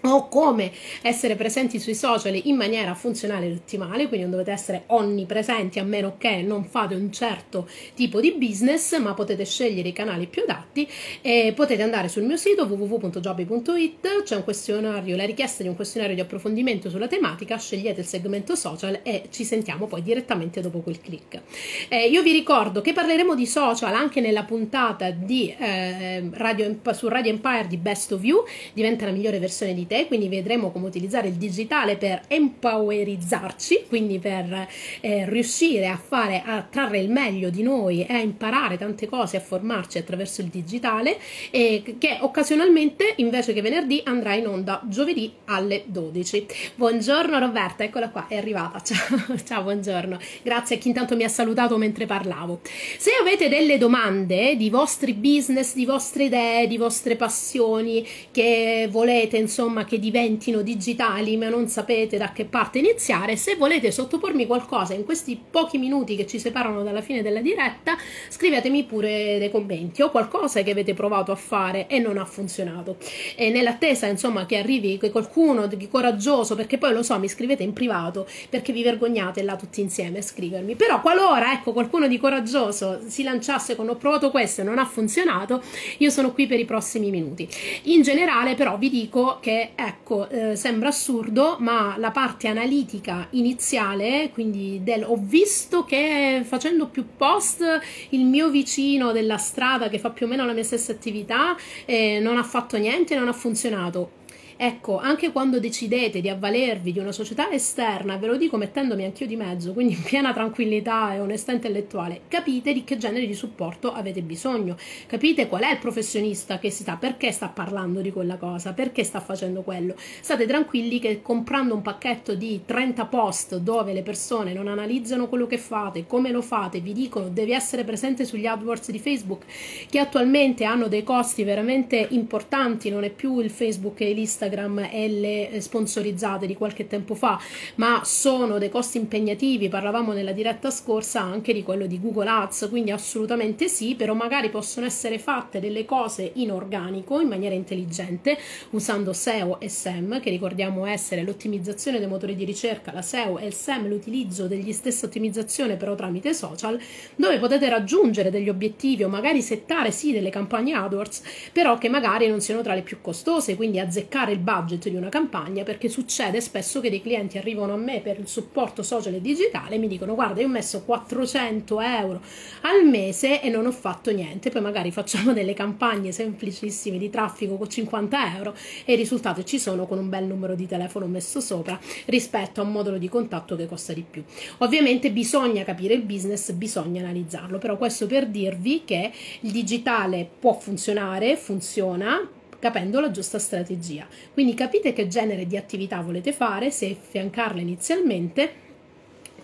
o 0.02 0.28
come 0.28 0.72
essere 1.02 1.36
presenti 1.36 1.80
sui 1.80 1.96
social 1.96 2.40
in 2.44 2.56
maniera 2.56 2.94
funzionale 2.94 3.48
e 3.48 3.54
ottimale, 3.54 4.08
quindi 4.08 4.22
non 4.22 4.32
dovete 4.32 4.52
essere 4.52 4.84
onnipresenti 4.88 5.80
a 5.80 5.84
meno 5.84 6.16
che 6.18 6.42
non 6.42 6.66
fate 6.66 6.96
un 6.96 7.12
certo 7.12 7.68
tipo 7.94 8.20
di 8.20 8.32
business, 8.34 8.98
ma 9.00 9.14
potete 9.14 9.46
scegliere 9.46 9.90
i 9.90 9.94
canali 9.94 10.28
più 10.28 10.44
adatti 10.44 10.88
e 11.22 11.54
potete 11.56 11.82
andare 11.82 12.08
sul 12.08 12.24
mio 12.24 12.38
sito 12.38 12.64
www.jobby.it, 12.66 14.24
c'è 14.24 14.36
un 14.36 14.44
questionario, 14.44 15.16
la 15.16 15.26
richiesta 15.26 15.64
di 15.64 15.70
un 15.70 15.76
questionario 15.76 16.16
di 16.16 16.22
approfondimento 16.22 16.90
sulla 16.90 17.08
tematica, 17.08 17.58
scegliete 17.58 18.02
il 18.02 18.08
segmento 18.08 18.56
social 18.56 19.00
e 19.04 19.24
ci 19.30 19.44
sentiamo 19.44 19.88
poi 19.88 20.02
direttamente 20.02 20.62
dopo 20.62 20.80
quel 20.80 21.00
click. 21.00 21.42
Eh, 21.90 22.08
io 22.08 22.22
vi 22.22 22.32
ricordo 22.32 22.82
che 22.82 22.94
parleremo 22.94 23.36
di 23.36 23.46
social 23.46 23.94
anche 23.94 24.22
nella 24.22 24.44
puntata 24.44 25.12
di, 25.12 25.54
eh, 25.58 26.30
Radio, 26.32 26.80
su 26.92 27.08
Radio 27.08 27.32
Empire 27.32 27.68
di 27.68 27.78
Best 27.78 28.12
of 28.12 28.24
You, 28.24 28.44
diventa 28.74 29.06
la 29.06 29.12
migliore 29.12 29.40
versione 29.40 29.74
di 29.74 29.86
te, 29.92 30.08
quindi 30.08 30.30
vedremo 30.30 30.72
come 30.72 30.88
utilizzare 30.88 31.28
il 31.28 31.34
digitale 31.34 31.98
per 31.98 32.22
empowerizzarci, 32.28 33.88
quindi 33.90 34.20
per 34.20 34.70
eh, 35.02 35.30
riuscire 35.30 35.88
a 35.88 35.98
fare, 35.98 36.42
a 36.46 36.62
trarre 36.62 37.00
il 37.00 37.10
meglio 37.10 37.50
di 37.50 37.62
noi 37.62 38.06
e 38.06 38.14
a 38.14 38.20
imparare 38.20 38.78
tante 38.78 39.10
cose, 39.10 39.36
a 39.36 39.42
formarci 39.42 39.98
attraverso 39.98 40.40
il 40.40 40.48
digitale, 40.48 41.18
e 41.50 41.96
che 41.98 42.20
occasionalmente 42.22 43.16
invece 43.18 43.52
che 43.52 43.62
venerdì 43.62 44.02
andrà 44.06 44.34
in 44.34 44.48
onda 44.48 44.82
giovedì 44.86 45.34
alle 45.46 45.84
12. 45.88 46.46
Buongiorno 46.76 47.38
Roberta, 47.38 47.84
eccola 47.84 48.10
qua, 48.10 48.28
è 48.30 48.38
arrivata. 48.38 48.80
Ciao, 48.92 49.38
ciao 49.44 49.64
buongiorno. 49.64 50.18
Grazie 50.42 50.78
a 50.78 50.80
chi 50.80 50.88
intanto 50.88 51.18
mi 51.18 51.24
ha 51.24 51.30
salutato 51.30 51.78
mentre 51.78 52.06
parlavo. 52.06 52.62
Se 52.98 53.12
avete 53.20 53.50
delle 53.50 53.78
domande 53.78 54.56
di 54.56 54.70
vostri 54.70 55.14
business, 55.14 55.74
di 55.74 55.86
vostre 55.86 56.26
idee, 56.26 56.68
di 56.68 56.78
vostre 56.78 57.18
passioni 57.18 58.08
che 58.32 58.88
volete, 58.90 59.38
insomma, 59.38 59.81
insomma 59.82 59.86
che 59.86 60.00
diventino 60.00 60.62
digitali 60.62 61.38
ma 61.38 61.50
non 61.50 61.68
sapete 61.68 62.18
da 62.18 62.32
che 62.32 62.46
parte 62.46 62.80
iniziare, 62.80 63.36
se 63.36 63.56
volete 63.56 63.92
sottopormi 63.92 64.46
qualcosa 64.46 64.94
in 64.94 65.04
questi 65.04 65.40
pochi 65.50 65.78
minuti 65.78 66.16
che 66.16 66.28
ci 66.28 66.40
separano 66.40 66.84
dalla 66.84 67.02
fine 67.02 67.22
della 67.22 67.42
diretta, 67.42 67.98
scrivetemi 68.30 68.84
pure 68.84 69.38
dei 69.40 69.50
commenti 69.50 70.02
o 70.02 70.10
qualcosa 70.10 70.62
che 70.62 70.72
avete 70.72 70.94
provato 70.94 71.32
a 71.32 71.36
fare 71.36 71.88
e 71.88 72.00
non 72.00 72.18
ha 72.18 72.26
funzionato. 72.26 72.98
E 73.36 73.50
nell'attesa 73.50 74.08
insomma 74.08 74.46
che 74.46 74.58
arrivi 74.58 75.00
qualcuno 75.12 75.68
di 75.68 75.88
coraggioso, 75.88 76.56
perché 76.56 76.78
poi 76.78 76.94
lo 76.94 77.04
so, 77.04 77.18
mi 77.20 77.28
scrivete 77.28 77.64
in 77.64 77.74
privato 77.74 78.28
perché 78.50 78.72
vi 78.72 78.84
vergognate 78.84 79.42
là 79.44 79.56
tutti 79.56 79.82
insieme 79.82 80.20
a 80.20 80.22
scrivermi. 80.22 80.76
Però 80.76 81.02
qualora 81.02 81.54
ecco 81.54 81.74
qualcuno 81.74 82.08
di 82.08 82.20
coraggioso 82.20 83.02
si 83.08 83.24
lanciasse 83.24 83.76
con 83.76 83.90
ho 83.90 83.96
provato 83.96 84.32
questo 84.32 84.62
e 84.62 84.64
non 84.64 84.78
ha 84.78 84.86
funzionato, 84.86 85.62
io 85.98 86.10
sono 86.10 86.32
qui 86.32 86.48
per 86.48 86.60
i 86.60 86.66
prossimi 86.66 87.10
minuti. 87.10 87.48
In 87.84 88.02
generale 88.02 88.56
però 88.56 88.78
vi 88.78 88.90
dico 88.90 89.40
che 89.42 89.71
ecco, 89.76 90.30
eh, 90.30 90.56
sembra 90.56 90.90
assurdo, 90.90 91.58
ma 91.60 91.96
la 91.98 92.12
parte 92.12 92.48
analitica 92.48 93.28
iniziale, 93.32 94.30
quindi 94.34 94.82
del 94.84 95.04
ho 95.04 95.18
visto 95.20 95.84
che 95.84 96.42
facendo 96.46 96.88
più 96.88 97.06
post 97.18 97.64
il 98.10 98.26
mio 98.26 98.50
vicino 98.50 99.12
della 99.12 99.38
strada 99.38 99.90
che 99.90 100.00
fa 100.00 100.10
più 100.10 100.26
o 100.26 100.30
meno 100.30 100.46
la 100.46 100.54
mia 100.54 100.64
stessa 100.64 100.92
attività 100.92 101.56
eh, 101.86 102.20
non 102.20 102.38
ha 102.38 102.44
fatto 102.44 102.78
niente, 102.78 103.16
non 103.16 103.28
ha 103.28 103.34
funzionato 103.34 104.20
Ecco, 104.64 105.00
anche 105.00 105.32
quando 105.32 105.60
decidete 105.60 106.22
di 106.22 106.30
avvalervi 106.30 106.92
di 106.92 107.00
una 107.00 107.12
società 107.12 107.50
esterna, 107.50 108.18
ve 108.18 108.28
lo 108.28 108.38
dico 108.38 108.58
mettendomi 108.58 109.06
anch'io 109.06 109.26
di 109.26 109.36
mezzo, 109.36 109.74
quindi 109.74 109.94
in 109.94 110.04
piena 110.04 110.34
tranquillità 110.34 111.16
e 111.16 111.20
onestà 111.20 111.52
intellettuale, 111.52 112.22
capite 112.28 112.72
di 112.72 112.84
che 112.84 112.98
genere 112.98 113.26
di 113.26 113.34
supporto 113.34 113.92
avete 113.92 114.22
bisogno, 114.22 114.78
capite 115.08 115.48
qual 115.48 115.64
è 115.64 115.72
il 115.72 115.80
professionista 115.80 116.60
che 116.60 116.70
si 116.70 116.84
sta, 116.84 116.96
perché 116.96 117.32
sta 117.32 117.48
parlando 117.48 118.02
di 118.02 118.12
quella 118.12 118.38
cosa, 118.38 118.74
perché 118.74 119.04
sta 119.04 119.20
facendo 119.20 119.64
quello. 119.64 119.96
State 119.98 120.46
tranquilli 120.46 121.00
che 121.00 121.24
comprando 121.24 121.74
un 121.74 121.82
pacchetto 121.82 122.36
di 122.36 122.62
30 122.64 123.06
post 123.06 123.58
dove 123.58 123.94
le 123.94 124.04
persone 124.04 124.54
non 124.54 124.68
analizzano 124.68 125.28
quello 125.28 125.48
che 125.48 125.58
fate, 125.58 126.06
come 126.06 126.30
lo 126.30 126.44
fate, 126.44 126.82
vi 126.82 126.94
dicono 126.94 127.30
devi 127.30 127.54
essere 127.54 127.84
presente 127.84 128.26
sugli 128.26 128.46
AdWords 128.46 128.92
di 128.92 129.00
Facebook, 129.00 129.44
che 129.90 129.98
attualmente 129.98 130.66
hanno 130.66 130.88
dei 130.88 131.02
costi 131.02 131.44
veramente 131.44 132.06
importanti, 132.12 132.92
non 132.92 133.04
è 133.04 133.10
più 133.10 133.40
il 133.40 133.50
Facebook 133.50 134.02
e 134.02 134.14
l'Instagram 134.14 134.50
Instagram 134.52 134.90
e 134.92 135.10
le 135.10 135.62
sponsorizzate 135.62 136.46
di 136.46 136.56
qualche 136.56 136.88
tempo 136.88 137.16
fa, 137.16 137.40
ma 137.76 138.02
sono 138.04 138.58
dei 138.58 138.70
costi 138.70 138.98
impegnativi, 138.98 139.70
parlavamo 139.70 140.12
nella 140.12 140.34
diretta 140.34 140.70
scorsa 140.70 141.22
anche 141.22 141.54
di 141.54 141.64
quello 141.64 141.86
di 141.86 142.00
Google 142.00 142.30
Ads, 142.30 142.68
quindi 142.70 142.92
assolutamente 142.92 143.68
sì, 143.68 143.96
però 143.96 144.14
magari 144.14 144.50
possono 144.50 144.86
essere 144.86 145.18
fatte 145.18 145.60
delle 145.60 145.86
cose 145.86 146.32
in 146.36 146.52
organico, 146.52 147.20
in 147.22 147.30
maniera 147.30 147.56
intelligente, 147.56 148.38
usando 148.72 149.14
SEO 149.14 149.60
e 149.60 149.70
SEM, 149.70 150.20
che 150.20 150.30
ricordiamo 150.30 150.86
essere 150.86 151.24
l'ottimizzazione 151.24 152.00
dei 152.00 152.08
motori 152.08 152.36
di 152.36 152.44
ricerca, 152.44 152.92
la 152.92 153.02
SEO 153.02 153.38
e 153.38 153.48
il 153.48 153.54
SEM 153.54 153.88
l'utilizzo 153.88 154.48
degli 154.48 154.74
stessi 154.74 155.06
ottimizzazione 155.06 155.78
però 155.78 155.96
tramite 155.96 156.34
social, 156.34 156.80
dove 157.16 157.40
potete 157.40 157.70
raggiungere 157.70 158.30
degli 158.30 158.50
obiettivi 158.50 159.04
o 159.04 159.10
magari 159.10 159.42
settare 159.42 159.92
sì 159.92 160.12
delle 160.12 160.30
campagne 160.30 160.74
AdWords, 160.74 161.22
però 161.54 161.78
che 161.78 161.90
magari 161.90 162.28
non 162.28 162.42
siano 162.42 162.62
tra 162.62 162.74
le 162.74 162.82
più 162.82 162.98
costose, 163.02 163.56
quindi 163.56 163.80
azzeccare 163.80 164.31
il 164.32 164.40
budget 164.40 164.90
di 164.90 164.96
una 164.96 165.10
campagna 165.10 165.64
perché 165.64 165.90
succede 165.90 166.42
spesso 166.42 166.80
che 166.80 166.90
dei 166.90 167.02
clienti 167.02 167.38
arrivano 167.38 167.74
a 167.74 167.78
me 167.78 168.00
per 168.02 168.20
il 168.20 168.28
supporto 168.28 168.84
social 168.84 169.14
e 169.14 169.22
digitale 169.22 169.76
e 169.76 169.78
mi 169.78 169.88
dicono 169.88 170.16
guarda 170.16 170.42
io 170.42 170.48
ho 170.48 170.50
messo 170.50 170.84
400 170.84 171.80
euro 171.82 172.22
al 172.62 172.86
mese 172.86 173.42
e 173.42 173.50
non 173.50 173.66
ho 173.66 173.72
fatto 173.72 174.12
niente, 174.12 174.50
poi 174.50 174.62
magari 174.62 174.92
facciamo 174.92 175.34
delle 175.34 175.54
campagne 175.54 176.12
semplicissime 176.12 176.98
di 176.98 177.10
traffico 177.10 177.58
con 177.58 177.70
50 177.70 178.36
euro 178.36 178.56
e 178.86 178.94
i 178.94 178.96
risultati 178.96 179.46
ci 179.46 179.60
sono 179.60 179.86
con 179.86 179.98
un 179.98 180.10
bel 180.10 180.26
numero 180.26 180.56
di 180.56 180.68
telefono 180.68 181.06
messo 181.06 181.40
sopra 181.42 181.80
rispetto 182.06 182.62
a 182.62 182.64
un 182.64 182.72
modulo 182.72 182.98
di 182.98 183.10
contatto 183.10 183.56
che 183.56 183.68
costa 183.68 183.94
di 183.94 184.06
più. 184.10 184.24
Ovviamente 184.60 185.12
bisogna 185.12 185.64
capire 185.64 185.94
il 185.94 186.02
business, 186.02 186.52
bisogna 186.52 187.02
analizzarlo, 187.02 187.58
però 187.58 187.78
questo 187.78 188.08
per 188.08 188.28
dirvi 188.28 188.84
che 188.86 189.12
il 189.42 189.52
digitale 189.52 190.30
può 190.40 190.54
funzionare, 190.54 191.36
funziona, 191.38 192.40
capendo 192.62 193.02
la 193.02 193.10
giusta 193.10 193.40
strategia. 193.40 194.08
Quindi 194.32 194.54
capite 194.54 194.94
che 194.94 195.08
genere 195.08 195.48
di 195.48 195.58
attività 195.58 196.00
volete 196.02 196.32
fare, 196.32 196.70
se 196.70 196.92
affiancarle 196.92 197.60
inizialmente 197.60 198.70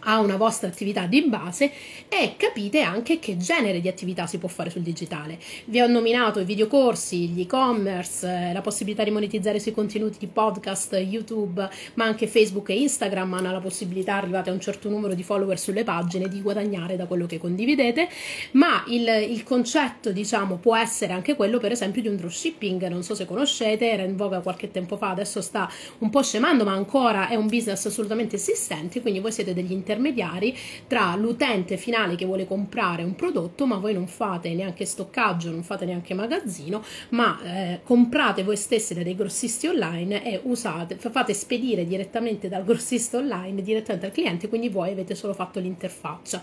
a 0.07 0.19
una 0.19 0.37
vostra 0.37 0.67
attività 0.67 1.05
di 1.05 1.23
base 1.23 1.71
e 2.07 2.35
capite 2.37 2.81
anche 2.81 3.19
che 3.19 3.37
genere 3.37 3.81
di 3.81 3.87
attività 3.87 4.25
si 4.25 4.37
può 4.37 4.47
fare 4.47 4.69
sul 4.69 4.81
digitale. 4.81 5.37
Vi 5.65 5.81
ho 5.81 5.87
nominato 5.87 6.39
i 6.39 6.45
videocorsi, 6.45 7.27
gli 7.27 7.41
e-commerce, 7.41 8.27
eh, 8.27 8.53
la 8.53 8.61
possibilità 8.61 9.03
di 9.03 9.11
monetizzare 9.11 9.59
sui 9.59 9.73
contenuti 9.73 10.17
di 10.17 10.27
podcast, 10.27 10.93
YouTube, 10.93 11.69
ma 11.95 12.05
anche 12.05 12.27
Facebook 12.27 12.69
e 12.69 12.79
Instagram 12.81 13.33
hanno 13.33 13.51
la 13.51 13.59
possibilità, 13.59 14.15
arrivate 14.15 14.49
a 14.49 14.53
un 14.53 14.61
certo 14.61 14.89
numero 14.89 15.13
di 15.13 15.23
follower 15.23 15.59
sulle 15.59 15.83
pagine, 15.83 16.29
di 16.29 16.41
guadagnare 16.41 16.95
da 16.95 17.05
quello 17.05 17.25
che 17.25 17.37
condividete, 17.37 18.07
ma 18.51 18.83
il, 18.87 19.07
il 19.29 19.43
concetto 19.43 20.11
diciamo 20.11 20.55
può 20.55 20.75
essere 20.75 21.13
anche 21.13 21.35
quello 21.35 21.59
per 21.59 21.73
esempio 21.73 22.01
di 22.01 22.07
un 22.07 22.15
dropshipping, 22.15 22.87
non 22.87 23.03
so 23.03 23.13
se 23.13 23.25
conoscete, 23.25 23.89
era 23.89 24.03
in 24.03 24.15
voga 24.15 24.39
qualche 24.39 24.71
tempo 24.71 24.95
fa, 24.95 25.09
adesso 25.09 25.41
sta 25.41 25.69
un 25.99 26.09
po' 26.09 26.23
scemando, 26.23 26.63
ma 26.63 26.71
ancora 26.71 27.27
è 27.27 27.35
un 27.35 27.47
business 27.47 27.85
assolutamente 27.85 28.37
esistente, 28.37 29.01
quindi 29.01 29.19
voi 29.19 29.33
siete 29.33 29.53
degli 29.53 29.71
intermediari 29.71 29.95
intermediari 29.97 30.55
tra 30.87 31.15
l'utente 31.15 31.77
finale 31.77 32.15
che 32.15 32.25
vuole 32.25 32.47
comprare 32.47 33.03
un 33.03 33.15
prodotto, 33.15 33.65
ma 33.65 33.77
voi 33.77 33.93
non 33.93 34.07
fate 34.07 34.53
neanche 34.53 34.85
stoccaggio, 34.85 35.51
non 35.51 35.63
fate 35.63 35.85
neanche 35.85 36.13
magazzino, 36.13 36.83
ma 37.09 37.39
eh, 37.43 37.79
comprate 37.83 38.43
voi 38.43 38.55
stessi 38.55 38.93
da 38.93 39.03
dei 39.03 39.15
grossisti 39.15 39.67
online 39.67 40.23
e 40.23 40.39
usate, 40.43 40.95
fate 40.95 41.33
spedire 41.33 41.85
direttamente 41.85 42.47
dal 42.47 42.63
grossista 42.63 43.17
online 43.17 43.61
direttamente 43.61 44.05
al 44.05 44.11
cliente, 44.11 44.47
quindi 44.47 44.69
voi 44.69 44.91
avete 44.91 45.15
solo 45.15 45.33
fatto 45.33 45.59
l'interfaccia. 45.59 46.41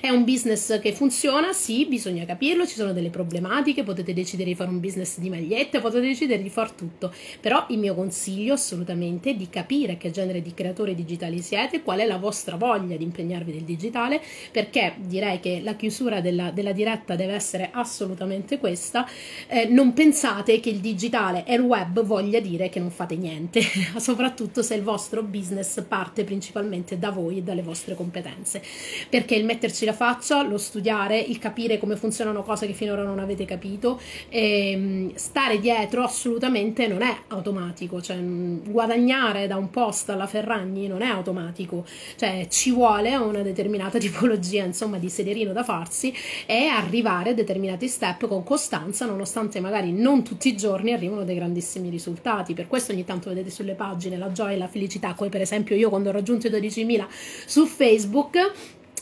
È 0.00 0.08
un 0.08 0.24
business 0.24 0.80
che 0.80 0.92
funziona, 0.92 1.52
sì, 1.52 1.86
bisogna 1.86 2.24
capirlo, 2.24 2.66
ci 2.66 2.74
sono 2.74 2.92
delle 2.92 3.10
problematiche, 3.10 3.84
potete 3.84 4.12
decidere 4.12 4.50
di 4.50 4.56
fare 4.56 4.70
un 4.70 4.80
business 4.80 5.18
di 5.18 5.30
magliette, 5.30 5.80
potete 5.80 6.06
decidere 6.06 6.42
di 6.42 6.50
far 6.50 6.72
tutto, 6.72 7.12
però 7.40 7.66
il 7.68 7.78
mio 7.78 7.94
consiglio 7.94 8.54
assolutamente 8.54 9.30
è 9.30 9.34
di 9.34 9.48
capire 9.48 9.96
che 9.96 10.10
genere 10.10 10.42
di 10.42 10.52
creatori 10.52 10.94
digitali 10.94 11.40
siete, 11.40 11.82
qual 11.82 12.00
è 12.00 12.06
la 12.06 12.18
vostra 12.18 12.56
voglia 12.56 12.95
di 12.96 13.04
impegnarvi 13.04 13.52
nel 13.52 13.62
digitale 13.62 14.20
perché 14.50 14.94
direi 14.98 15.40
che 15.40 15.60
la 15.62 15.74
chiusura 15.74 16.20
della, 16.20 16.50
della 16.50 16.72
diretta 16.72 17.14
deve 17.16 17.34
essere 17.34 17.70
assolutamente 17.72 18.58
questa. 18.58 19.08
Eh, 19.46 19.66
non 19.66 19.92
pensate 19.92 20.60
che 20.60 20.70
il 20.70 20.78
digitale 20.78 21.44
e 21.44 21.54
il 21.54 21.60
web 21.60 22.02
voglia 22.02 22.40
dire 22.40 22.68
che 22.68 22.80
non 22.80 22.90
fate 22.90 23.16
niente, 23.16 23.60
soprattutto 23.98 24.62
se 24.62 24.74
il 24.74 24.82
vostro 24.82 25.22
business 25.22 25.82
parte 25.86 26.24
principalmente 26.24 26.98
da 26.98 27.10
voi 27.10 27.38
e 27.38 27.42
dalle 27.42 27.62
vostre 27.62 27.94
competenze. 27.94 28.62
Perché 29.08 29.34
il 29.34 29.44
metterci 29.44 29.84
la 29.84 29.92
faccia, 29.92 30.42
lo 30.42 30.58
studiare, 30.58 31.18
il 31.18 31.38
capire 31.38 31.78
come 31.78 31.96
funzionano 31.96 32.42
cose 32.42 32.66
che 32.66 32.72
finora 32.72 33.02
non 33.02 33.18
avete 33.18 33.44
capito, 33.44 34.00
ehm, 34.28 35.14
stare 35.14 35.58
dietro 35.58 36.02
assolutamente 36.02 36.86
non 36.86 37.02
è 37.02 37.14
automatico, 37.28 38.00
cioè 38.00 38.18
guadagnare 38.18 39.46
da 39.46 39.56
un 39.56 39.70
post 39.70 40.10
alla 40.10 40.26
Ferragni 40.26 40.86
non 40.86 41.02
è 41.02 41.08
automatico, 41.08 41.84
cioè 42.16 42.46
ci 42.48 42.70
vuole 42.76 43.16
una 43.16 43.40
determinata 43.40 43.96
tipologia 43.98 44.62
insomma 44.62 44.98
di 44.98 45.08
sederino 45.08 45.52
da 45.52 45.64
farsi 45.64 46.12
e 46.44 46.66
arrivare 46.66 47.30
a 47.30 47.34
determinati 47.34 47.88
step 47.88 48.28
con 48.28 48.44
costanza 48.44 49.06
nonostante 49.06 49.60
magari 49.60 49.92
non 49.92 50.22
tutti 50.22 50.48
i 50.48 50.56
giorni 50.56 50.92
arrivano 50.92 51.24
dei 51.24 51.36
grandissimi 51.36 51.88
risultati 51.88 52.52
per 52.52 52.68
questo 52.68 52.92
ogni 52.92 53.04
tanto 53.04 53.30
vedete 53.30 53.50
sulle 53.50 53.74
pagine 53.74 54.18
la 54.18 54.30
gioia 54.30 54.54
e 54.54 54.58
la 54.58 54.68
felicità 54.68 55.14
come 55.14 55.30
per 55.30 55.40
esempio 55.40 55.74
io 55.74 55.88
quando 55.88 56.10
ho 56.10 56.12
raggiunto 56.12 56.48
i 56.48 56.50
12.000 56.50 57.06
su 57.46 57.64
Facebook 57.64 58.52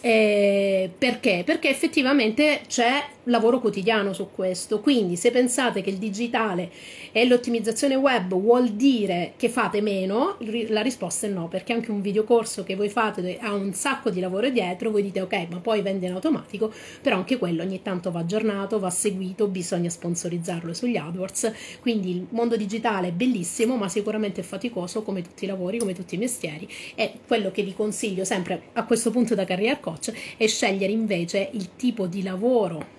eh, 0.01 0.91
perché? 0.97 1.43
Perché 1.47 1.71
effettivamente 1.71 2.61
c'è 2.69 3.03
lavoro 3.25 3.61
quotidiano 3.61 4.13
su 4.13 4.29
questo. 4.35 4.81
Quindi, 4.81 5.17
se 5.17 5.31
pensate 5.31 5.83
che 5.83 5.91
il 5.91 5.99
digitale 5.99 6.71
e 7.13 7.27
l'ottimizzazione 7.27 7.95
web 7.95 8.35
vuol 8.35 8.71
dire 8.71 9.35
che 9.37 9.49
fate 9.49 9.81
meno, 9.81 10.37
la 10.69 10.83
risposta 10.83 11.27
è 11.27 11.31
no, 11.31 11.49
perché 11.49 11.73
anche 11.73 11.91
un 11.91 12.01
videocorso 12.01 12.65
che 12.65 12.75
voi 12.75 12.89
fate 12.89 13.39
ha 13.41 13.53
un 13.53 13.73
sacco 13.73 14.11
di 14.11 14.21
lavoro 14.21 14.49
dietro, 14.49 14.91
voi 14.91 15.03
dite 15.03 15.21
ok, 15.21 15.47
ma 15.51 15.59
poi 15.61 15.83
vende 15.83 16.07
in 16.07 16.13
automatico, 16.13 16.73
però 17.01 17.17
anche 17.17 17.39
quello 17.39 17.63
ogni 17.63 17.83
tanto 17.83 18.11
va 18.11 18.21
aggiornato, 18.21 18.79
va 18.79 18.91
seguito, 18.91 19.47
bisogna 19.49 19.89
sponsorizzarlo 19.89 20.73
sugli 20.75 20.97
AdWords. 20.97 21.53
Quindi 21.81 22.11
il 22.11 22.27
mondo 22.31 22.57
digitale 22.57 23.09
è 23.09 23.13
bellissimo, 23.13 23.77
ma 23.77 23.89
sicuramente 23.89 24.41
è 24.41 24.45
faticoso 24.45 25.03
come 25.03 25.23
tutti 25.23 25.45
i 25.45 25.49
lavori, 25.49 25.79
come 25.79 25.95
tutti 25.95 26.15
i 26.15 26.19
mestieri. 26.19 26.69
E 26.95 27.15
quello 27.27 27.51
che 27.51 27.63
vi 27.63 27.75
consiglio 27.75 28.25
sempre 28.25 28.63
a 28.73 28.85
questo 28.85 29.11
punto 29.11 29.35
da 29.35 29.45
career 29.45 29.81
coach 29.81 30.13
e 30.37 30.49
scegliere 30.49 30.93
invece 30.93 31.49
il 31.53 31.77
tipo 31.77 32.07
di 32.07 32.23
lavoro 32.23 32.94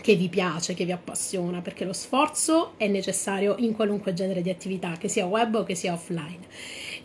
che 0.00 0.14
vi 0.14 0.28
piace, 0.28 0.74
che 0.74 0.84
vi 0.84 0.92
appassiona, 0.92 1.60
perché 1.60 1.84
lo 1.84 1.92
sforzo 1.92 2.72
è 2.76 2.86
necessario 2.86 3.56
in 3.58 3.74
qualunque 3.74 4.12
genere 4.12 4.42
di 4.42 4.50
attività, 4.50 4.96
che 4.98 5.08
sia 5.08 5.26
web 5.26 5.54
o 5.54 5.64
che 5.64 5.74
sia 5.74 5.92
offline 5.92 6.44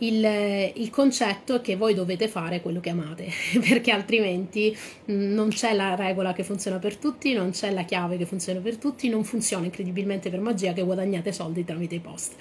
il, 0.02 0.72
il 0.76 0.90
concetto 0.90 1.56
è 1.56 1.62
che 1.62 1.76
voi 1.76 1.94
dovete 1.94 2.28
fare 2.28 2.62
quello 2.62 2.80
che 2.80 2.90
amate, 2.90 3.28
perché 3.68 3.92
altrimenti 3.92 4.76
mm, 5.12 5.34
non 5.34 5.50
c'è 5.50 5.74
la 5.74 5.96
regola 5.96 6.34
che 6.34 6.44
funziona 6.44 6.78
per 6.78 6.98
tutti, 6.98 7.34
non 7.34 7.52
c'è 7.52 7.72
la 7.72 7.84
chiave 7.84 8.18
che 8.18 8.26
funziona 8.26 8.60
per 8.60 8.78
tutti, 8.78 9.10
non 9.10 9.24
funziona 9.24 9.66
incredibilmente 9.66 10.30
per 10.30 10.40
magia 10.40 10.74
che 10.74 10.82
guadagnate 10.82 11.32
soldi 11.32 11.64
tramite 11.64 11.96
i 11.96 12.00
post. 12.00 12.34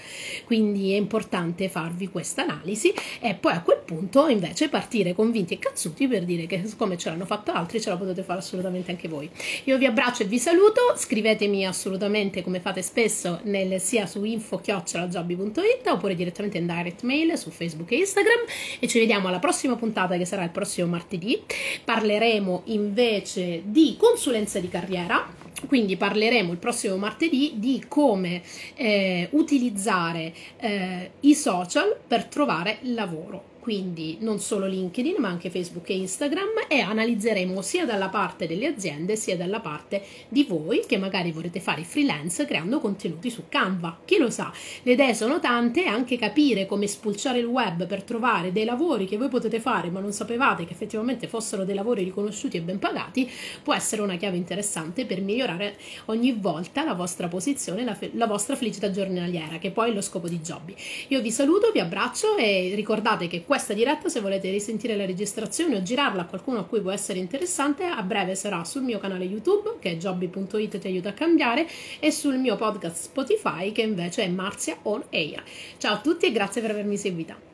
Quindi 0.45 0.93
è 0.93 0.97
importante 0.97 1.69
farvi 1.69 2.09
questa 2.09 2.43
analisi 2.43 2.93
e 3.21 3.35
poi 3.35 3.53
a 3.53 3.63
quel 3.63 3.81
punto 3.85 4.29
invece 4.29 4.69
partire 4.69 5.15
convinti 5.15 5.55
e 5.55 5.59
cazzuti 5.59 6.09
per 6.09 6.25
dire 6.25 6.47
che 6.47 6.63
come 6.77 6.97
ce 6.97 7.11
l'hanno 7.11 7.27
fatto 7.27 7.53
altri 7.53 7.81
ce 7.81 7.91
la 7.91 7.97
potete 7.97 8.23
fare 8.23 8.39
assolutamente 8.39 8.91
anche 8.91 9.09
voi. 9.09 9.29
Io 9.65 9.77
vi 9.77 9.87
abbraccio 9.87 10.23
e 10.23 10.27
vi 10.27 10.39
saluto, 10.39 10.95
scrivetemi 10.97 11.67
assolutamente 11.67 12.43
come 12.43 12.61
fate 12.61 12.81
spesso 12.83 13.41
nel, 13.45 13.81
sia 13.81 14.07
su 14.07 14.25
info-jobby.it 14.25 15.87
oppure 15.89 16.15
direttamente 16.15 16.59
in 16.59 16.67
direct 16.67 17.03
mail 17.03 17.37
Facebook 17.51 17.91
e 17.93 17.97
Instagram 17.97 18.41
e 18.79 18.87
ci 18.89 18.99
vediamo 18.99 19.29
alla 19.29 19.39
prossima 19.39 19.77
puntata 19.77 20.17
che 20.17 20.25
sarà 20.25 20.45
il 20.45 20.51
prossimo 20.51 20.89
martedì. 20.89 21.43
Parleremo 21.85 22.63
invece 22.67 23.63
di 23.65 23.97
consulenza 23.99 24.59
di 24.61 24.69
carriera 24.69 25.49
quindi 25.67 25.97
parleremo 25.97 26.53
il 26.53 26.59
prossimo 26.59 26.97
martedì 26.97 27.53
di 27.57 27.85
come 27.87 28.41
eh, 28.77 29.29
utilizzare 29.33 30.33
eh, 30.59 31.11
i 31.21 31.35
social 31.35 31.95
per 32.07 32.25
trovare 32.25 32.79
lavoro 32.83 33.50
quindi 33.61 34.17
non 34.21 34.41
solo 34.41 34.67
LinkedIn 34.67 35.17
ma 35.19 35.29
anche 35.29 35.51
Facebook 35.51 35.89
e 35.91 35.97
Instagram 35.99 36.49
e 36.67 36.81
analizzeremo 36.81 37.61
sia 37.61 37.85
dalla 37.85 38.09
parte 38.09 38.47
delle 38.47 38.67
aziende 38.67 39.17
sia 39.17 39.37
dalla 39.37 39.61
parte 39.61 40.03
di 40.29 40.45
voi 40.45 40.83
che 40.87 40.97
magari 40.97 41.31
vorrete 41.31 41.61
fare 41.61 41.85
freelance 41.85 42.47
creando 42.47 42.81
contenuti 42.81 43.31
su 43.31 43.45
Canva. 43.49 44.01
Chi 44.05 44.17
lo 44.17 44.31
sa, 44.31 44.51
le 44.83 44.93
idee 44.93 45.15
sono 45.15 45.39
tante 45.41 45.85
e 45.85 45.89
anche 45.89 46.17
capire 46.17 46.67
come 46.67 46.87
spulciare 46.87 47.39
il 47.39 47.45
web 47.45 47.87
per 47.87 48.03
trovare 48.03 48.51
dei 48.51 48.65
lavori 48.65 49.05
che 49.07 49.19
voi 49.19 49.29
potete 49.29 49.61
fare 49.61 49.91
ma 49.91 50.01
non 50.01 50.13
sapevate 50.13 50.65
che 50.65 50.73
effettivamente 50.73 51.29
fossero 51.29 51.65
dei 51.65 51.75
lavori 51.75 52.03
riconosciuti 52.03 52.57
e 52.57 52.63
ben 52.63 52.79
pagati 52.79 53.31
può 53.63 53.75
essere 53.75 54.01
una 54.01 54.17
chiave 54.17 54.39
interessante 54.39 55.05
per 55.05 55.21
migliorare 55.21 55.77
ogni 56.07 56.33
volta 56.33 56.83
la 56.83 56.95
vostra 56.95 57.29
posizione, 57.29 57.85
la, 57.85 57.95
fe- 57.95 58.11
la 58.15 58.27
vostra 58.27 58.57
felicità 58.57 58.91
giornaliera 58.91 59.59
che 59.59 59.71
poi 59.71 59.91
è 59.91 59.93
lo 59.93 60.01
scopo 60.01 60.29
di 60.29 60.39
Jobby. 60.41 60.75
Io 61.09 61.21
vi 61.21 61.31
saluto, 61.31 61.71
vi 61.73 61.81
abbraccio 61.81 62.37
e 62.37 62.73
ricordate 62.75 63.27
che 63.27 63.45
questa 63.51 63.75
diretta, 63.75 64.09
se 64.09 64.21
volete 64.21 64.49
risentire 64.49 64.95
la 64.95 65.05
registrazione 65.05 65.75
o 65.75 65.83
girarla 65.83 66.23
a 66.23 66.27
qualcuno 66.27 66.61
a 66.61 66.65
cui 66.67 66.81
può 66.81 66.93
essere 66.93 67.19
interessante, 67.19 67.83
a 67.83 68.01
breve 68.01 68.37
sarà 68.37 68.63
sul 68.63 68.83
mio 68.83 69.01
canale 69.01 69.25
YouTube, 69.25 69.79
che 69.81 69.91
è 69.91 69.97
jobby.it 69.97 70.79
ti 70.79 70.87
aiuta 70.87 71.09
a 71.09 71.15
cambiare, 71.15 71.67
e 71.99 72.13
sul 72.13 72.37
mio 72.37 72.55
podcast 72.55 73.07
Spotify, 73.07 73.73
che 73.73 73.83
invece 73.83 74.23
è 74.23 74.29
Marzia 74.29 74.79
On 74.83 75.03
Air. 75.11 75.43
Ciao 75.79 75.95
a 75.95 75.99
tutti 75.99 76.27
e 76.27 76.31
grazie 76.31 76.61
per 76.61 76.71
avermi 76.71 76.97
seguita. 76.97 77.50